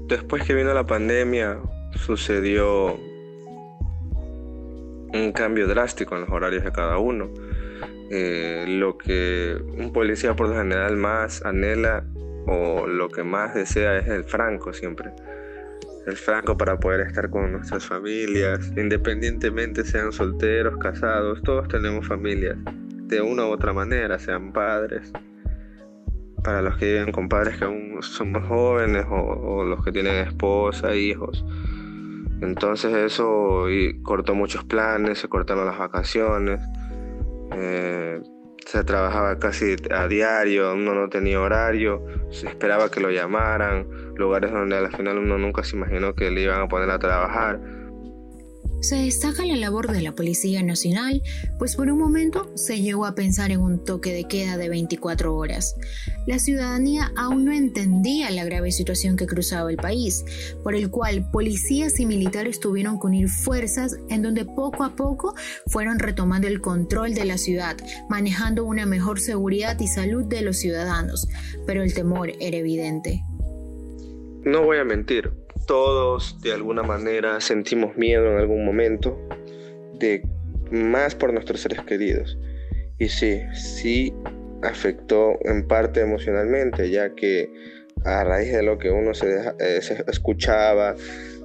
Después 0.08 0.44
que 0.44 0.56
vino 0.56 0.74
la 0.74 0.88
pandemia, 0.88 1.60
sucedió 2.06 3.00
un 5.13 5.32
cambio 5.32 5.67
drástico 5.67 6.15
en 6.15 6.21
los 6.21 6.30
horarios 6.30 6.63
de 6.63 6.71
cada 6.71 6.97
uno. 6.97 7.30
Eh, 8.10 8.65
lo 8.67 8.97
que 8.97 9.56
un 9.78 9.93
policía 9.93 10.36
por 10.36 10.50
lo 10.50 10.56
general 10.56 10.97
más 10.97 11.45
anhela 11.45 12.04
o 12.45 12.86
lo 12.88 13.10
que 13.10 13.24
más 13.24 13.54
desea 13.54 13.97
es 13.97 14.08
el 14.08 14.24
franco 14.24 14.74
siempre. 14.74 15.12
El 16.08 16.17
franco 16.17 16.58
para 16.58 16.80
poder 16.80 17.02
estar 17.02 17.30
con 17.30 17.52
nuestras 17.52 17.86
familias, 17.86 18.71
independientemente 18.76 19.86
sean 19.86 20.12
solteros, 20.12 20.78
casados, 20.78 21.41
todos 21.43 21.67
tenemos 21.67 22.08
familias 22.08 22.58
de 23.12 23.21
una 23.21 23.45
u 23.45 23.50
otra 23.50 23.71
manera, 23.71 24.17
sean 24.17 24.52
padres, 24.52 25.12
para 26.43 26.62
los 26.62 26.78
que 26.78 26.93
viven 26.93 27.12
con 27.12 27.30
padres 27.30 27.58
que 27.58 27.65
aún 27.65 27.97
somos 28.02 28.47
jóvenes 28.47 29.06
o, 29.10 29.15
o 29.15 29.63
los 29.63 29.84
que 29.84 29.91
tienen 29.91 30.15
esposa, 30.28 30.95
hijos. 30.95 31.45
Entonces 32.41 32.93
eso 32.93 33.65
cortó 34.04 34.36
muchos 34.36 34.63
planes, 34.63 35.19
se 35.19 35.30
cortaron 35.30 35.65
las 35.65 35.77
vacaciones, 35.77 36.60
eh, 37.54 38.21
se 38.65 38.84
trabajaba 38.84 39.38
casi 39.38 39.75
a 39.91 40.08
diario, 40.08 40.73
uno 40.73 40.93
no 40.93 41.10
tenía 41.10 41.39
horario, 41.39 42.04
se 42.30 42.47
esperaba 42.47 42.89
que 42.89 42.99
lo 42.99 43.12
llamaran, 43.12 43.88
lugares 44.15 44.51
donde 44.51 44.77
al 44.77 44.91
final 44.91 45.17
uno 45.17 45.38
nunca 45.38 45.63
se 45.63 45.75
imaginó 45.75 46.15
que 46.15 46.32
le 46.32 46.41
iban 46.41 46.62
a 46.62 46.67
poner 46.67 46.89
a 46.89 46.99
trabajar 46.99 47.60
se 48.82 48.96
destaca 48.96 49.46
la 49.46 49.56
labor 49.56 49.91
de 49.91 50.02
la 50.02 50.13
Policía 50.13 50.63
Nacional, 50.63 51.22
pues 51.60 51.76
por 51.76 51.89
un 51.89 52.00
momento 52.00 52.52
se 52.56 52.82
llegó 52.82 53.06
a 53.06 53.15
pensar 53.15 53.52
en 53.52 53.62
un 53.62 53.84
toque 53.84 54.12
de 54.12 54.26
queda 54.26 54.58
de 54.58 54.70
24 54.70 55.36
horas. 55.36 55.76
La 56.26 56.39
ciudadanía 56.39 57.12
aún 57.15 57.46
no 57.46 57.52
entendía 57.52 58.30
la 58.32 58.44
grave 58.44 58.72
situación 58.72 59.17
que 59.17 59.28
cruzaba 59.28 59.70
el 59.70 59.78
país, 59.78 60.26
por 60.63 60.76
el 60.76 60.89
cual 60.89 61.30
policías 61.32 62.00
y 62.00 62.06
militares 62.06 62.60
tuvieron 62.60 63.00
que 63.00 63.08
unir 63.08 63.30
fuerzas 63.30 63.98
en 64.10 64.24
donde 64.24 64.46
poco 64.46 64.84
a 64.84 64.96
poco 64.96 65.36
fueron 65.67 66.00
retomando 66.00 66.48
el 66.48 66.60
control 66.60 67.13
de 67.13 67.26
la 67.26 67.38
ciudad, 67.38 67.78
manejando 68.10 68.65
una 68.65 68.86
mejor 68.86 69.20
seguridad 69.20 69.80
y 69.80 69.88
salud 69.88 70.26
de 70.26 70.41
los 70.41 70.58
ciudadanos, 70.58 71.28
pero 71.67 71.84
el 71.84 71.94
temor 71.94 72.32
era 72.39 72.58
evidente. 72.58 73.24
No 74.44 74.63
voy 74.63 74.78
a 74.78 74.84
mentir, 74.84 75.32
todos 75.65 76.41
de 76.41 76.54
alguna 76.54 76.84
manera 76.84 77.39
sentimos 77.41 77.95
miedo 77.97 78.32
en 78.32 78.38
algún 78.38 78.65
momento, 78.65 79.19
de 80.00 80.24
más 80.71 81.15
por 81.15 81.34
nuestros 81.34 81.62
seres 81.62 81.82
queridos. 81.82 82.38
Y 82.97 83.10
sí, 83.10 83.41
sí 83.54 84.13
afectó 84.63 85.38
en 85.41 85.67
parte 85.67 86.02
emocionalmente, 86.02 86.89
ya 86.89 87.13
que 87.15 87.52
a 88.06 88.24
raíz 88.24 88.52
de 88.52 88.63
lo 88.63 88.78
que 88.78 88.89
uno 88.89 89.13
se, 89.13 89.28
eh, 89.60 89.80
escuchaba, 90.08 90.95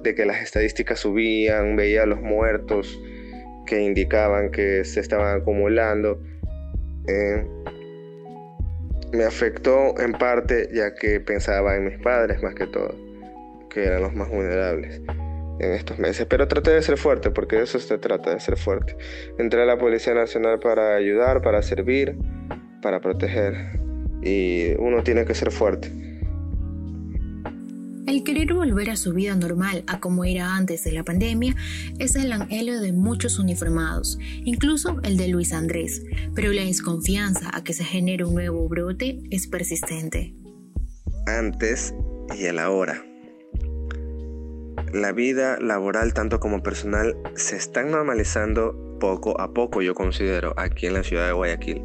de 0.03 0.15
que 0.15 0.25
las 0.25 0.41
estadísticas 0.41 0.99
subían, 0.99 1.75
veía 1.75 2.05
los 2.05 2.21
muertos 2.21 2.99
que 3.65 3.81
indicaban 3.81 4.51
que 4.51 4.85
se 4.85 4.99
estaban 4.99 5.41
acumulando, 5.41 6.21
eh, 7.07 7.45
me 9.11 9.23
afectó 9.23 9.99
en 9.99 10.11
parte 10.13 10.69
ya 10.73 10.93
que 10.93 11.19
pensaba 11.19 11.75
en 11.75 11.85
mis 11.85 11.97
padres 11.99 12.41
más 12.43 12.53
que 12.55 12.67
todo 12.67 13.07
que 13.69 13.83
eran 13.83 14.01
los 14.01 14.13
más 14.13 14.29
vulnerables 14.29 15.01
en 15.59 15.73
estos 15.73 15.99
meses. 15.99 16.25
Pero 16.29 16.47
traté 16.47 16.71
de 16.71 16.81
ser 16.81 16.97
fuerte, 16.97 17.31
porque 17.31 17.57
de 17.57 17.63
eso 17.63 17.79
se 17.79 17.97
trata, 17.97 18.33
de 18.33 18.39
ser 18.39 18.57
fuerte. 18.57 18.97
Entré 19.37 19.61
a 19.61 19.65
la 19.65 19.77
Policía 19.77 20.13
Nacional 20.13 20.59
para 20.59 20.95
ayudar, 20.95 21.41
para 21.41 21.61
servir, 21.61 22.17
para 22.81 22.99
proteger. 22.99 23.79
Y 24.21 24.73
uno 24.79 25.03
tiene 25.03 25.25
que 25.25 25.33
ser 25.33 25.51
fuerte. 25.51 25.91
El 28.07 28.23
querer 28.23 28.53
volver 28.53 28.89
a 28.89 28.95
su 28.95 29.13
vida 29.13 29.35
normal 29.35 29.83
a 29.85 29.99
como 29.99 30.23
era 30.23 30.55
antes 30.55 30.85
de 30.85 30.93
la 30.93 31.03
pandemia 31.03 31.55
es 31.99 32.15
el 32.15 32.31
anhelo 32.31 32.79
de 32.79 32.93
muchos 32.93 33.37
uniformados, 33.37 34.17
incluso 34.45 35.01
el 35.03 35.17
de 35.17 35.27
Luis 35.27 35.51
Andrés, 35.51 36.03
pero 36.33 36.53
la 36.53 36.63
desconfianza 36.63 37.49
a 37.53 37.65
que 37.65 37.73
se 37.73 37.83
genere 37.83 38.23
un 38.23 38.35
nuevo 38.35 38.65
brote 38.69 39.19
es 39.29 39.47
persistente. 39.47 40.33
Antes 41.25 41.93
y 42.33 42.45
el 42.45 42.59
ahora 42.59 43.06
la 44.93 45.11
vida 45.11 45.57
laboral 45.59 46.13
tanto 46.13 46.39
como 46.39 46.63
personal 46.63 47.15
se 47.35 47.55
están 47.55 47.91
normalizando 47.91 48.97
poco 48.99 49.39
a 49.39 49.53
poco, 49.53 49.81
yo 49.81 49.93
considero, 49.93 50.53
aquí 50.57 50.87
en 50.87 50.93
la 50.93 51.03
ciudad 51.03 51.27
de 51.27 51.33
Guayaquil. 51.33 51.83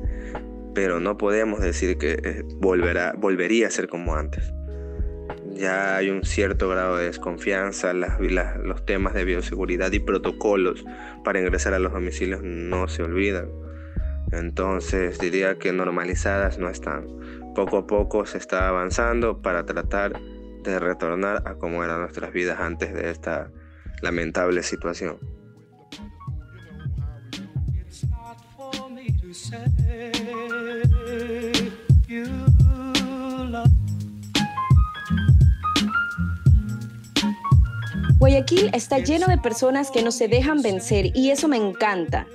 Pero 0.74 1.00
no 1.00 1.18
podemos 1.18 1.60
decir 1.60 1.98
que 1.98 2.18
eh, 2.22 2.42
volverá, 2.56 3.14
volvería 3.16 3.66
a 3.66 3.70
ser 3.70 3.88
como 3.88 4.14
antes. 4.14 4.52
Ya 5.54 5.96
hay 5.96 6.08
un 6.10 6.24
cierto 6.24 6.68
grado 6.68 6.96
de 6.96 7.06
desconfianza, 7.06 7.92
los 7.92 8.86
temas 8.86 9.12
de 9.14 9.24
bioseguridad 9.24 9.92
y 9.92 10.00
protocolos 10.00 10.84
para 11.24 11.40
ingresar 11.40 11.74
a 11.74 11.78
los 11.78 11.92
domicilios 11.92 12.40
no 12.42 12.88
se 12.88 13.02
olvidan. 13.02 13.48
Entonces 14.32 15.18
diría 15.18 15.58
que 15.58 15.72
normalizadas 15.72 16.58
no 16.58 16.70
están. 16.70 17.06
Poco 17.54 17.76
a 17.76 17.86
poco 17.86 18.24
se 18.24 18.38
está 18.38 18.68
avanzando 18.68 19.42
para 19.42 19.66
tratar 19.66 20.18
de 20.70 20.78
retornar 20.78 21.42
a 21.46 21.54
cómo 21.54 21.82
eran 21.82 22.00
nuestras 22.00 22.32
vidas 22.32 22.60
antes 22.60 22.94
de 22.94 23.10
esta 23.10 23.50
lamentable 24.00 24.62
situación. 24.62 25.18
Guayaquil 38.18 38.70
está 38.72 38.98
lleno 39.00 39.26
de 39.26 39.38
personas 39.38 39.90
que 39.90 40.02
no 40.02 40.12
se 40.12 40.28
dejan 40.28 40.62
vencer 40.62 41.06
y 41.12 41.30
eso 41.30 41.48
me 41.48 41.56
encanta. 41.56 42.26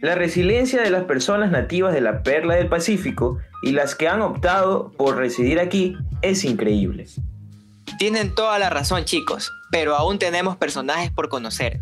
La 0.00 0.14
resiliencia 0.14 0.80
de 0.80 0.90
las 0.90 1.04
personas 1.04 1.50
nativas 1.50 1.92
de 1.92 2.00
la 2.00 2.22
perla 2.22 2.54
del 2.54 2.68
Pacífico 2.68 3.38
y 3.62 3.72
las 3.72 3.94
que 3.94 4.08
han 4.08 4.22
optado 4.22 4.92
por 4.92 5.16
residir 5.16 5.60
aquí 5.60 5.96
es 6.22 6.44
increíble. 6.44 7.06
Tienen 7.98 8.34
toda 8.34 8.58
la 8.58 8.70
razón 8.70 9.04
chicos, 9.04 9.50
pero 9.70 9.94
aún 9.96 10.18
tenemos 10.18 10.56
personajes 10.56 11.10
por 11.10 11.28
conocer. 11.28 11.80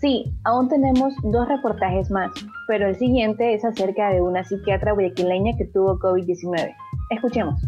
Sí, 0.00 0.32
aún 0.44 0.68
tenemos 0.68 1.14
dos 1.22 1.48
reportajes 1.48 2.10
más, 2.10 2.30
pero 2.68 2.88
el 2.88 2.96
siguiente 2.96 3.54
es 3.54 3.64
acerca 3.64 4.10
de 4.10 4.20
una 4.20 4.44
psiquiatra 4.44 4.92
guayaquileña 4.92 5.56
que 5.56 5.64
tuvo 5.64 5.98
COVID-19. 5.98 6.74
Escuchemos. 7.10 7.60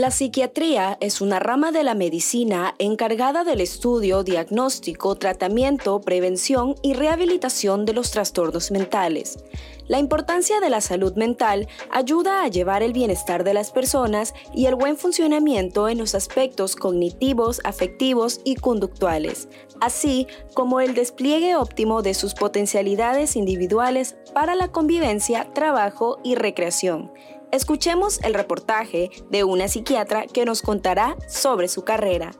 La 0.00 0.10
psiquiatría 0.10 0.96
es 1.02 1.20
una 1.20 1.40
rama 1.40 1.72
de 1.72 1.84
la 1.84 1.92
medicina 1.92 2.74
encargada 2.78 3.44
del 3.44 3.60
estudio, 3.60 4.24
diagnóstico, 4.24 5.14
tratamiento, 5.16 6.00
prevención 6.00 6.74
y 6.80 6.94
rehabilitación 6.94 7.84
de 7.84 7.92
los 7.92 8.10
trastornos 8.10 8.70
mentales. 8.70 9.44
La 9.88 9.98
importancia 9.98 10.58
de 10.58 10.70
la 10.70 10.80
salud 10.80 11.16
mental 11.16 11.68
ayuda 11.90 12.42
a 12.42 12.48
llevar 12.48 12.82
el 12.82 12.94
bienestar 12.94 13.44
de 13.44 13.52
las 13.52 13.72
personas 13.72 14.32
y 14.54 14.64
el 14.64 14.74
buen 14.74 14.96
funcionamiento 14.96 15.86
en 15.90 15.98
los 15.98 16.14
aspectos 16.14 16.76
cognitivos, 16.76 17.60
afectivos 17.64 18.40
y 18.42 18.54
conductuales, 18.54 19.48
así 19.82 20.26
como 20.54 20.80
el 20.80 20.94
despliegue 20.94 21.56
óptimo 21.56 22.00
de 22.00 22.14
sus 22.14 22.32
potencialidades 22.32 23.36
individuales 23.36 24.16
para 24.32 24.54
la 24.54 24.68
convivencia, 24.68 25.52
trabajo 25.52 26.20
y 26.24 26.36
recreación. 26.36 27.12
Escuchemos 27.52 28.20
el 28.22 28.34
reportaje 28.34 29.10
de 29.28 29.42
una 29.42 29.66
psiquiatra 29.66 30.26
que 30.32 30.44
nos 30.44 30.62
contará 30.62 31.16
sobre 31.26 31.66
su 31.66 31.82
carrera. 31.82 32.30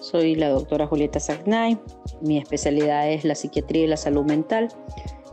Soy 0.00 0.34
la 0.34 0.50
doctora 0.50 0.86
Julieta 0.86 1.18
Sagnay. 1.18 1.78
Mi 2.20 2.36
especialidad 2.36 3.10
es 3.10 3.24
la 3.24 3.36
psiquiatría 3.36 3.84
y 3.84 3.86
la 3.86 3.96
salud 3.96 4.26
mental 4.26 4.68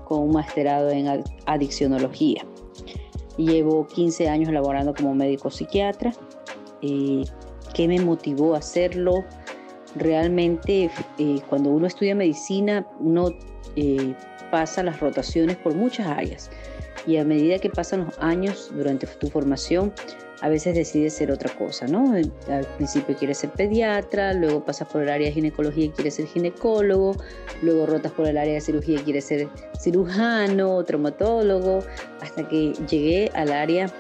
con 0.06 0.20
un 0.20 0.32
masterado 0.32 0.90
en 0.92 1.26
adiccionología. 1.46 2.46
Llevo 3.36 3.86
15 3.88 4.30
años 4.30 4.54
laborando 4.54 4.94
como 4.94 5.14
médico 5.14 5.52
psiquiatra. 5.52 6.14
Eh, 6.82 7.26
¿Qué 7.74 7.90
me 7.90 8.00
motivó 8.00 8.56
a 8.56 8.60
hacerlo? 8.60 9.26
Realmente 9.94 10.90
eh, 11.18 11.42
cuando 11.50 11.70
uno 11.70 11.86
estudia 11.86 12.16
medicina, 12.16 12.88
uno 13.02 13.34
eh, 13.76 14.16
pasa 14.52 14.84
las 14.84 15.02
rotaciones 15.02 15.58
por 15.58 15.76
muchas 15.76 16.08
áreas 16.08 16.50
y 17.06 17.18
a 17.18 17.26
medida 17.26 17.60
que 17.60 17.70
pasan 17.70 18.06
los 18.06 18.18
años 18.20 18.72
durante 18.76 19.08
tu 19.08 19.28
formación, 19.30 19.94
a 20.42 20.50
veces 20.50 20.76
decides 20.76 21.14
ser 21.14 21.32
otra 21.32 21.54
cosa, 21.56 21.86
¿no? 21.88 22.14
Al 22.14 22.66
principio 22.78 23.16
quieres 23.16 23.38
ser 23.38 23.52
pediatra, 23.52 24.34
luego 24.34 24.66
pasas 24.66 24.88
por 24.88 25.04
el 25.04 25.10
área 25.10 25.28
de 25.28 25.34
ginecología 25.34 25.86
y 25.86 25.90
quieres 25.90 26.16
ser 26.16 26.26
ginecólogo, 26.26 27.16
luego 27.62 27.86
rotas 27.86 28.12
por 28.12 28.28
el 28.28 28.38
área 28.38 28.56
de 28.56 28.62
cirugía 28.62 29.00
y 29.00 29.04
quieres 29.04 29.26
ser 29.26 29.50
cirujano, 29.80 30.84
traumatólogo, 30.84 31.84
hasta 32.22 32.48
que 32.48 32.74
llegué 32.90 33.30
al 33.36 33.52
área 33.52 33.94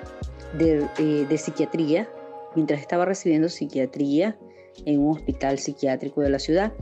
de, 0.57 0.87
eh, 0.97 1.27
de 1.29 1.37
psiquiatría, 1.37 2.09
mientras 2.55 2.81
estaba 2.81 3.05
recibiendo 3.05 3.47
psiquiatría 3.47 4.35
en 4.85 4.99
un 4.99 5.15
hospital 5.15 5.59
psiquiátrico 5.59 6.21
de 6.21 6.29
la 6.31 6.39
ciudad. 6.39 6.73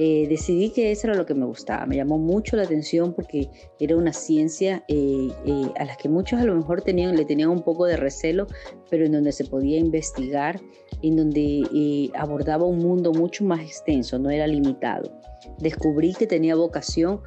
Eh, 0.00 0.26
decidí 0.28 0.70
que 0.70 0.92
eso 0.92 1.08
era 1.08 1.16
lo 1.16 1.26
que 1.26 1.34
me 1.34 1.44
gustaba. 1.44 1.84
Me 1.84 1.96
llamó 1.96 2.18
mucho 2.18 2.56
la 2.56 2.62
atención 2.62 3.12
porque 3.14 3.50
era 3.80 3.96
una 3.96 4.12
ciencia 4.12 4.84
eh, 4.86 5.28
eh, 5.44 5.72
a 5.76 5.84
la 5.84 5.96
que 5.96 6.08
muchos 6.08 6.40
a 6.40 6.44
lo 6.44 6.54
mejor 6.54 6.82
tenían, 6.82 7.16
le 7.16 7.24
tenían 7.24 7.50
un 7.50 7.62
poco 7.62 7.84
de 7.84 7.96
recelo, 7.96 8.46
pero 8.88 9.04
en 9.04 9.12
donde 9.12 9.32
se 9.32 9.44
podía 9.44 9.76
investigar, 9.76 10.60
en 11.02 11.16
donde 11.16 12.10
abordaba 12.14 12.64
un 12.64 12.78
mundo 12.78 13.12
mucho 13.12 13.44
más 13.44 13.60
extenso, 13.60 14.20
no 14.20 14.30
era 14.30 14.46
limitado. 14.46 15.10
Descubrí 15.58 16.14
que 16.14 16.28
tenía 16.28 16.54
vocación 16.54 17.20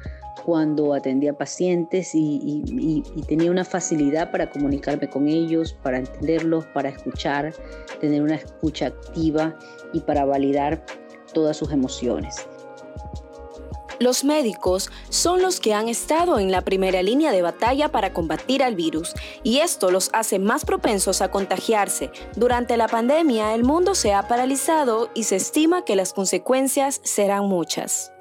cuando 0.46 0.94
atendía 0.94 1.34
pacientes 1.34 2.14
y, 2.14 2.62
y, 2.66 3.22
tenía 3.28 3.50
una 3.50 3.64
facilidad 3.64 4.30
para 4.30 4.50
comunicarme 4.50 5.08
con 5.08 5.28
ellos, 5.28 5.74
para 5.82 5.98
entenderlos, 5.98 6.64
para 6.72 6.88
escuchar, 6.88 7.54
tener 8.00 8.22
una 8.22 8.36
escucha 8.36 8.86
activa 8.86 9.56
y 9.92 10.00
para 10.00 10.24
validar 10.24 10.84
todas 11.32 11.56
sus 11.56 11.70
emociones. 11.70 12.46
Los 14.02 14.24
médicos 14.24 14.90
son 15.10 15.42
los 15.42 15.60
que 15.60 15.74
han 15.74 15.88
estado 15.88 16.40
en 16.40 16.50
la 16.50 16.62
primera 16.62 17.04
línea 17.04 17.30
de 17.30 17.40
batalla 17.40 17.90
para 17.90 18.12
combatir 18.12 18.60
al 18.64 18.74
virus 18.74 19.14
y 19.44 19.58
esto 19.58 19.92
los 19.92 20.10
hace 20.12 20.40
más 20.40 20.64
propensos 20.64 21.22
a 21.22 21.30
contagiarse. 21.30 22.10
Durante 22.34 22.76
la 22.76 22.88
pandemia 22.88 23.54
el 23.54 23.62
mundo 23.62 23.94
se 23.94 24.12
ha 24.12 24.26
paralizado 24.26 25.08
y 25.14 25.22
se 25.22 25.36
estima 25.36 25.84
que 25.84 25.94
las 25.94 26.12
consecuencias 26.12 27.00
serán 27.04 27.46
muchas. 27.46 28.12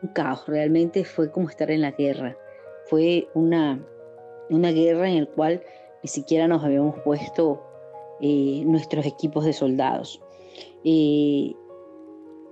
Un 0.00 0.08
caos, 0.14 0.46
realmente 0.46 1.04
fue 1.04 1.30
como 1.30 1.50
estar 1.50 1.70
en 1.70 1.82
la 1.82 1.90
guerra. 1.90 2.34
Fue 2.86 3.28
una, 3.34 3.78
una 4.48 4.70
guerra 4.70 5.10
en 5.10 5.24
la 5.24 5.30
cual 5.30 5.62
ni 6.02 6.08
siquiera 6.08 6.48
nos 6.48 6.64
habíamos 6.64 6.98
puesto 7.00 7.62
eh, 8.22 8.62
nuestros 8.64 9.04
equipos 9.04 9.44
de 9.44 9.52
soldados. 9.52 10.22
Eh, 10.84 11.54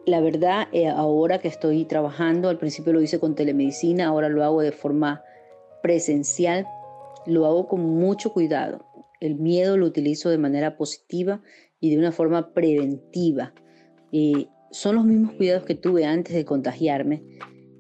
la 0.07 0.21
verdad, 0.21 0.69
eh, 0.73 0.89
ahora 0.89 1.39
que 1.39 1.49
estoy 1.49 1.85
trabajando, 1.85 2.49
al 2.49 2.59
principio 2.59 2.93
lo 2.93 3.01
hice 3.01 3.19
con 3.19 3.35
telemedicina, 3.35 4.07
ahora 4.07 4.29
lo 4.29 4.45
hago 4.45 4.61
de 4.61 4.73
forma 4.73 5.23
presencial, 5.83 6.67
lo 7.27 7.47
hago 7.47 7.69
con 7.69 7.81
mucho 7.81 8.33
cuidado. 8.33 8.85
El 9.21 9.37
miedo 9.37 9.77
lo 9.77 9.87
utilizo 9.87 10.29
de 10.29 10.39
manera 10.39 10.77
positiva 10.77 11.41
y 11.81 11.91
de 11.91 11.99
una 11.99 12.13
forma 12.13 12.53
preventiva. 12.53 13.55
Eh, 14.13 14.49
son 14.71 14.97
los 14.97 15.05
mismos 15.05 15.35
cuidados 15.35 15.65
que 15.65 15.75
tuve 15.75 16.05
antes 16.05 16.35
de 16.35 16.45
contagiarme. 16.45 17.23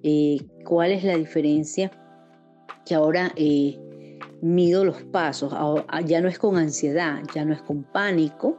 Eh, 0.02 0.38
¿Cuál 0.64 0.92
es 0.92 1.04
la 1.04 1.16
diferencia? 1.16 1.90
Que 2.86 2.94
ahora 2.94 3.34
mido 4.40 4.84
los 4.84 5.02
pasos, 5.04 5.54
ya 6.06 6.20
no 6.20 6.28
es 6.28 6.38
con 6.38 6.56
ansiedad, 6.56 7.22
ya 7.34 7.44
no 7.44 7.54
es 7.54 7.62
con 7.62 7.82
pánico, 7.82 8.58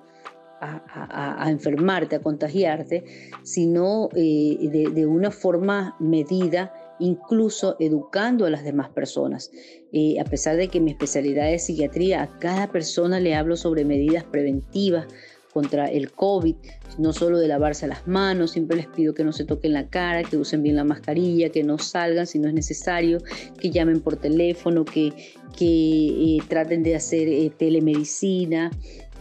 a, 0.62 1.50
enfermarte, 1.50 2.16
a 2.16 2.22
contagiarte, 2.22 3.04
sino 3.44 4.10
eh, 4.16 4.90
de, 4.94 5.06
una 5.06 5.32
forma 5.32 5.96
medida, 6.00 6.74
incluso 7.00 7.76
educando 7.80 8.46
a 8.46 8.50
las 8.50 8.64
demás 8.64 8.90
personas. 8.90 9.52
Eh, 9.92 10.20
a 10.20 10.24
pesar 10.24 10.56
de 10.56 10.68
que 10.68 10.80
mi 10.80 10.92
especialidad 10.92 11.52
es 11.52 11.66
psiquiatría, 11.66 12.24
a 12.24 12.40
cada 12.40 12.72
persona 12.72 13.20
le 13.20 13.36
hablo 13.36 13.58
sobre 13.58 13.86
medidas 13.86 14.24
preventivas 14.24 15.08
contra 15.54 15.86
el 15.86 16.12
COVID, 16.12 16.56
no 16.98 17.14
solo 17.14 17.40
de 17.40 17.48
lavarse 17.48 17.88
las 17.88 18.06
manos, 18.06 18.52
siempre 18.52 18.76
les 18.76 18.88
pido 18.88 19.14
que 19.14 19.24
no 19.24 19.32
se 19.32 19.46
toquen 19.46 19.72
la 19.72 19.88
cara, 19.88 20.24
que 20.24 20.36
usen 20.36 20.62
bien 20.62 20.76
la 20.76 20.84
mascarilla, 20.84 21.50
que 21.50 21.64
no 21.64 21.78
salgan 21.78 22.28
si 22.28 22.40
no 22.40 22.50
es 22.50 22.54
necesario, 22.54 23.20
que 23.58 23.72
llamen 23.72 24.02
por 24.02 24.18
teléfono, 24.18 24.84
que, 24.84 25.14
eh, 25.62 26.38
traten 26.50 26.84
de 26.84 26.96
hacer 26.98 27.54
telemedicina, 27.54 28.70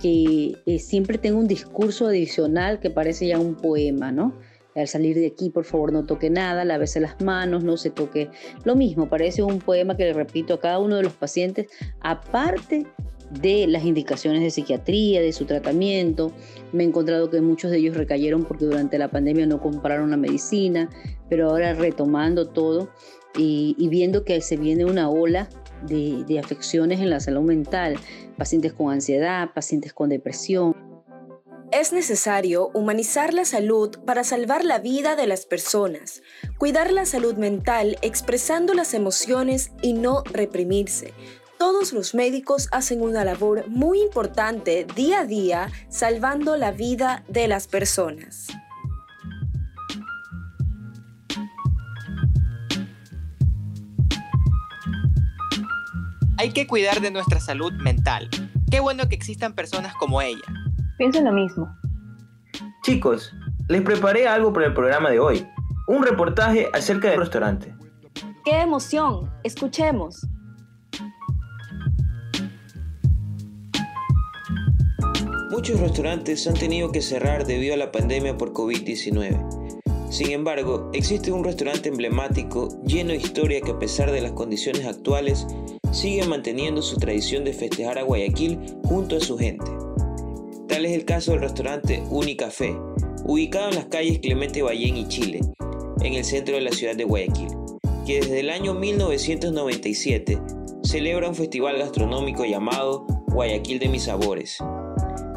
que 0.00 0.56
eh, 0.66 0.78
siempre 0.78 1.18
tengo 1.18 1.38
un 1.38 1.46
discurso 1.46 2.06
adicional 2.06 2.80
que 2.80 2.90
parece 2.90 3.26
ya 3.26 3.38
un 3.38 3.54
poema, 3.54 4.12
¿no? 4.12 4.34
Al 4.74 4.88
salir 4.88 5.16
de 5.16 5.26
aquí, 5.26 5.50
por 5.50 5.64
favor, 5.64 5.92
no 5.92 6.04
toque 6.04 6.30
nada, 6.30 6.64
lávese 6.64 6.98
las 6.98 7.20
manos, 7.20 7.62
no 7.62 7.76
se 7.76 7.90
toque. 7.90 8.30
Lo 8.64 8.74
mismo, 8.74 9.08
parece 9.08 9.42
un 9.42 9.60
poema 9.60 9.96
que 9.96 10.04
le 10.04 10.12
repito 10.12 10.54
a 10.54 10.60
cada 10.60 10.80
uno 10.80 10.96
de 10.96 11.04
los 11.04 11.12
pacientes, 11.12 11.68
aparte 12.00 12.86
de 13.30 13.66
las 13.66 13.84
indicaciones 13.84 14.42
de 14.42 14.50
psiquiatría, 14.50 15.20
de 15.20 15.32
su 15.32 15.44
tratamiento. 15.44 16.32
Me 16.72 16.84
he 16.84 16.86
encontrado 16.86 17.30
que 17.30 17.40
muchos 17.40 17.70
de 17.70 17.78
ellos 17.78 17.96
recayeron 17.96 18.44
porque 18.44 18.64
durante 18.64 18.98
la 18.98 19.08
pandemia 19.08 19.46
no 19.46 19.60
compraron 19.60 20.10
la 20.10 20.16
medicina, 20.16 20.90
pero 21.28 21.50
ahora 21.50 21.72
retomando 21.74 22.48
todo 22.48 22.90
y, 23.36 23.74
y 23.78 23.88
viendo 23.88 24.24
que 24.24 24.40
se 24.40 24.56
viene 24.56 24.84
una 24.84 25.08
ola 25.08 25.48
de, 25.86 26.38
afecciones 26.38 27.00
en 27.00 27.10
la 27.10 27.20
salud 27.20 27.42
mental, 27.42 27.96
pacientes 28.36 28.72
con 28.72 28.92
ansiedad, 28.92 29.50
pacientes 29.54 29.92
con 29.92 30.08
depresión. 30.08 30.74
Es 31.72 31.92
necesario 31.92 32.70
humanizar 32.74 33.34
la 33.34 33.44
salud 33.44 33.98
para 34.04 34.22
salvar 34.22 34.64
la 34.64 34.78
vida 34.78 35.16
de 35.16 35.26
las 35.26 35.44
personas, 35.46 36.22
cuidar 36.58 36.92
la 36.92 37.04
salud 37.04 37.34
mental 37.34 37.96
expresando 38.02 38.74
las 38.74 38.94
emociones 38.94 39.72
y 39.82 39.92
no 39.92 40.22
reprimirse. 40.24 41.12
Todos 41.58 41.92
los 41.92 42.14
médicos 42.14 42.68
hacen 42.72 43.00
una 43.00 43.24
labor 43.24 43.68
muy 43.68 44.02
importante 44.02 44.86
día 44.94 45.20
a 45.20 45.24
día 45.26 45.70
salvando 45.88 46.56
la 46.56 46.72
vida 46.72 47.24
de 47.28 47.48
las 47.48 47.66
personas. 47.66 48.48
Hay 56.44 56.50
que 56.50 56.66
cuidar 56.66 57.00
de 57.00 57.10
nuestra 57.10 57.40
salud 57.40 57.72
mental. 57.72 58.28
Qué 58.70 58.78
bueno 58.78 59.08
que 59.08 59.14
existan 59.14 59.54
personas 59.54 59.94
como 59.94 60.20
ella. 60.20 60.42
Pienso 60.98 61.22
lo 61.22 61.32
mismo. 61.32 61.74
Chicos, 62.82 63.32
les 63.66 63.80
preparé 63.80 64.28
algo 64.28 64.52
para 64.52 64.66
el 64.66 64.74
programa 64.74 65.08
de 65.08 65.20
hoy. 65.20 65.48
Un 65.88 66.02
reportaje 66.02 66.68
acerca 66.74 67.08
del 67.08 67.20
restaurante. 67.20 67.74
¡Qué 68.44 68.60
emoción! 68.60 69.32
Escuchemos. 69.42 70.26
muchos 75.50 75.80
restaurantes 75.80 76.46
han 76.46 76.54
tenido 76.54 76.92
que 76.92 77.00
cerrar 77.00 77.46
debido 77.46 77.72
a 77.72 77.78
la 77.78 77.90
pandemia 77.90 78.36
por 78.36 78.52
COVID-19. 78.52 79.63
Sin 80.14 80.30
embargo, 80.30 80.90
existe 80.92 81.32
un 81.32 81.42
restaurante 81.42 81.88
emblemático 81.88 82.68
lleno 82.86 83.10
de 83.10 83.16
historia 83.16 83.60
que 83.60 83.72
a 83.72 83.78
pesar 83.80 84.12
de 84.12 84.20
las 84.20 84.30
condiciones 84.30 84.86
actuales 84.86 85.44
sigue 85.90 86.24
manteniendo 86.24 86.82
su 86.82 86.98
tradición 86.98 87.42
de 87.42 87.52
festejar 87.52 87.98
a 87.98 88.04
Guayaquil 88.04 88.60
junto 88.84 89.16
a 89.16 89.20
su 89.20 89.36
gente. 89.36 89.64
Tal 90.68 90.86
es 90.86 90.92
el 90.92 91.04
caso 91.04 91.32
del 91.32 91.40
restaurante 91.40 92.00
Unicafé, 92.10 92.76
ubicado 93.24 93.70
en 93.70 93.74
las 93.74 93.86
calles 93.86 94.20
Clemente 94.20 94.62
Ballén 94.62 94.98
y 94.98 95.08
Chile, 95.08 95.40
en 96.00 96.14
el 96.14 96.24
centro 96.24 96.54
de 96.54 96.60
la 96.60 96.70
ciudad 96.70 96.94
de 96.94 97.02
Guayaquil, 97.02 97.48
que 98.06 98.20
desde 98.20 98.38
el 98.38 98.50
año 98.50 98.72
1997 98.72 100.38
celebra 100.84 101.28
un 101.28 101.34
festival 101.34 101.78
gastronómico 101.78 102.44
llamado 102.44 103.04
Guayaquil 103.32 103.80
de 103.80 103.88
mis 103.88 104.04
sabores, 104.04 104.58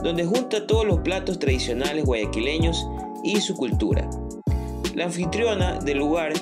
donde 0.04 0.24
junta 0.24 0.68
todos 0.68 0.86
los 0.86 1.00
platos 1.00 1.40
tradicionales 1.40 2.06
guayaquileños 2.06 2.86
y 3.24 3.42
su 3.42 3.56
cultura. 3.56 4.08
La 4.98 5.06
anfitriona 5.06 5.78
del 5.78 6.00
lugar, 6.00 6.34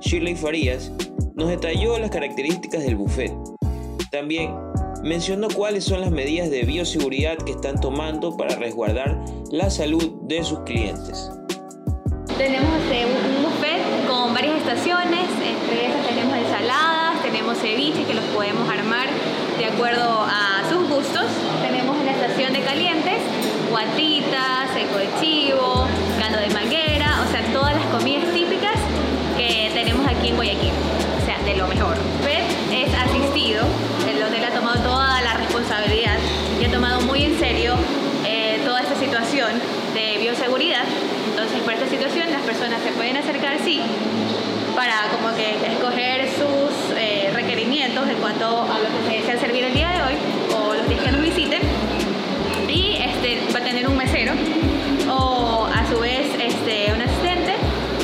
Shirley 0.00 0.36
Farías, 0.36 0.92
nos 1.34 1.48
detalló 1.48 1.98
las 1.98 2.10
características 2.10 2.84
del 2.84 2.94
buffet. 2.94 3.32
También 4.10 4.54
mencionó 5.02 5.48
cuáles 5.48 5.84
son 5.84 6.02
las 6.02 6.10
medidas 6.10 6.50
de 6.50 6.62
bioseguridad 6.64 7.38
que 7.38 7.52
están 7.52 7.80
tomando 7.80 8.36
para 8.36 8.54
resguardar 8.56 9.18
la 9.50 9.70
salud 9.70 10.12
de 10.24 10.44
sus 10.44 10.60
clientes. 10.60 11.30
Tenemos 12.36 12.68
este, 12.82 13.06
un 13.06 13.44
buffet 13.44 13.80
con 14.06 14.34
varias 14.34 14.58
estaciones, 14.58 15.30
entre 15.40 15.86
esas 15.86 16.06
tenemos 16.06 16.36
ensaladas, 16.36 17.22
tenemos 17.22 17.56
ceviche 17.60 18.04
que 18.04 18.12
los 18.12 18.24
podemos 18.26 18.68
armar 18.68 19.08
de 19.56 19.64
acuerdo 19.64 20.04
a 20.04 20.60
sus 20.68 20.86
gustos. 20.86 21.24
Tenemos 21.62 21.96
una 21.96 22.10
estación 22.10 22.52
de 22.52 22.60
calientes, 22.60 23.22
guatitas, 23.72 24.68
seco 24.74 24.98
de 24.98 25.08
chivo, 25.18 25.86
caldo 26.20 26.38
de 26.38 26.50
manguera, 26.50 27.24
o 27.26 27.32
sea, 27.32 27.42
todas 27.54 27.74
las 27.74 27.86
comidas 27.86 28.30
típicas 28.34 28.76
que 29.34 29.70
tenemos 29.72 30.06
aquí 30.06 30.28
en 30.28 30.36
Guayaquil, 30.36 30.72
o 31.20 31.24
sea, 31.24 31.38
de 31.42 31.56
lo 31.56 31.66
mejor. 31.66 31.96
PET 32.22 32.44
es 32.70 32.92
asistido, 32.94 33.64
el 34.06 34.22
hotel 34.22 34.44
ha 34.44 34.50
tomado 34.50 34.78
toda 34.82 35.22
la 35.22 35.34
responsabilidad 35.34 36.18
y 36.60 36.66
ha 36.66 36.70
tomado 36.70 37.00
muy 37.00 37.24
en 37.24 37.38
serio 37.38 37.74
eh, 38.26 38.60
toda 38.62 38.82
esta 38.82 38.94
situación 38.94 39.50
de 39.94 40.18
bioseguridad. 40.18 40.84
Entonces, 41.30 41.58
por 41.60 41.72
esta 41.72 41.88
situación, 41.88 42.30
las 42.30 42.42
personas 42.42 42.78
se 42.82 42.92
pueden 42.92 43.16
acercar, 43.16 43.56
sí, 43.64 43.80
para 44.76 45.08
como 45.16 45.34
que 45.34 45.56
escoger 45.72 46.28
sus 46.28 46.94
eh, 46.98 47.30
requerimientos 47.32 48.06
en 48.06 48.16
cuanto 48.18 48.44
a 48.44 48.78
lo 48.78 48.84
que 48.84 49.08
se 49.08 49.20
desea 49.22 49.40
servir 49.40 49.64
el 49.64 49.72
día 49.72 49.88
de 49.92 50.02
hoy 50.02 50.14
o 50.54 50.74
los 50.74 50.86
días 50.90 51.00
que 51.00 51.10
nos 51.10 51.22
visiten. 51.22 51.62
Este, 53.22 53.52
va 53.52 53.60
a 53.60 53.64
tener 53.64 53.86
un 53.86 53.96
mesero 53.96 54.32
o 55.08 55.66
a 55.66 55.88
su 55.88 56.00
vez 56.00 56.26
este, 56.42 56.92
un 56.92 57.02
asistente 57.02 57.52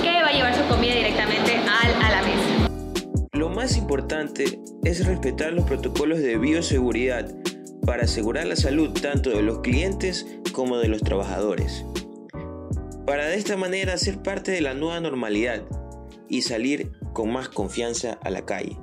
que 0.00 0.22
va 0.22 0.28
a 0.28 0.32
llevar 0.32 0.54
su 0.54 0.64
comida 0.68 0.94
directamente 0.94 1.56
al, 1.56 2.02
a 2.02 2.10
la 2.10 2.22
mesa. 2.22 2.70
Lo 3.32 3.48
más 3.48 3.76
importante 3.76 4.60
es 4.84 5.04
respetar 5.04 5.54
los 5.54 5.64
protocolos 5.64 6.20
de 6.20 6.38
bioseguridad 6.38 7.34
para 7.84 8.04
asegurar 8.04 8.46
la 8.46 8.54
salud 8.54 8.90
tanto 8.90 9.30
de 9.30 9.42
los 9.42 9.58
clientes 9.58 10.24
como 10.52 10.78
de 10.78 10.86
los 10.86 11.02
trabajadores. 11.02 11.84
Para 13.04 13.26
de 13.26 13.34
esta 13.34 13.56
manera 13.56 13.98
ser 13.98 14.22
parte 14.22 14.52
de 14.52 14.60
la 14.60 14.74
nueva 14.74 15.00
normalidad 15.00 15.64
y 16.28 16.42
salir 16.42 16.92
con 17.12 17.32
más 17.32 17.48
confianza 17.48 18.20
a 18.22 18.30
la 18.30 18.46
calle. 18.46 18.76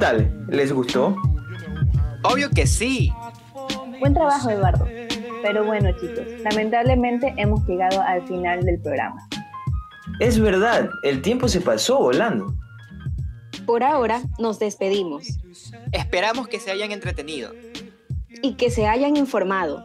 Tal? 0.00 0.46
¿Les 0.48 0.72
gustó? 0.72 1.14
Obvio 2.24 2.50
que 2.50 2.66
sí. 2.66 3.12
Buen 4.00 4.14
trabajo, 4.14 4.50
Eduardo. 4.50 4.86
Pero 5.42 5.64
bueno, 5.64 5.90
chicos, 5.92 6.26
lamentablemente 6.42 7.32
hemos 7.36 7.64
llegado 7.66 8.02
al 8.02 8.26
final 8.26 8.62
del 8.62 8.80
programa. 8.80 9.28
Es 10.18 10.40
verdad, 10.40 10.90
el 11.02 11.22
tiempo 11.22 11.48
se 11.48 11.60
pasó 11.60 11.98
volando. 11.98 12.54
Por 13.64 13.84
ahora 13.84 14.22
nos 14.38 14.58
despedimos. 14.58 15.38
Esperamos 15.92 16.48
que 16.48 16.58
se 16.58 16.70
hayan 16.70 16.92
entretenido. 16.92 17.52
Y 18.42 18.54
que 18.54 18.70
se 18.70 18.86
hayan 18.86 19.16
informado. 19.16 19.84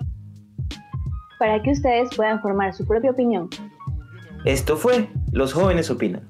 Para 1.39 1.62
que 1.62 1.71
ustedes 1.71 2.10
puedan 2.15 2.41
formar 2.41 2.73
su 2.73 2.86
propia 2.86 3.12
opinión. 3.12 3.49
Esto 4.45 4.78
fue 4.78 5.10
Los 5.32 5.54
jóvenes 5.54 5.89
opinan. 5.89 6.28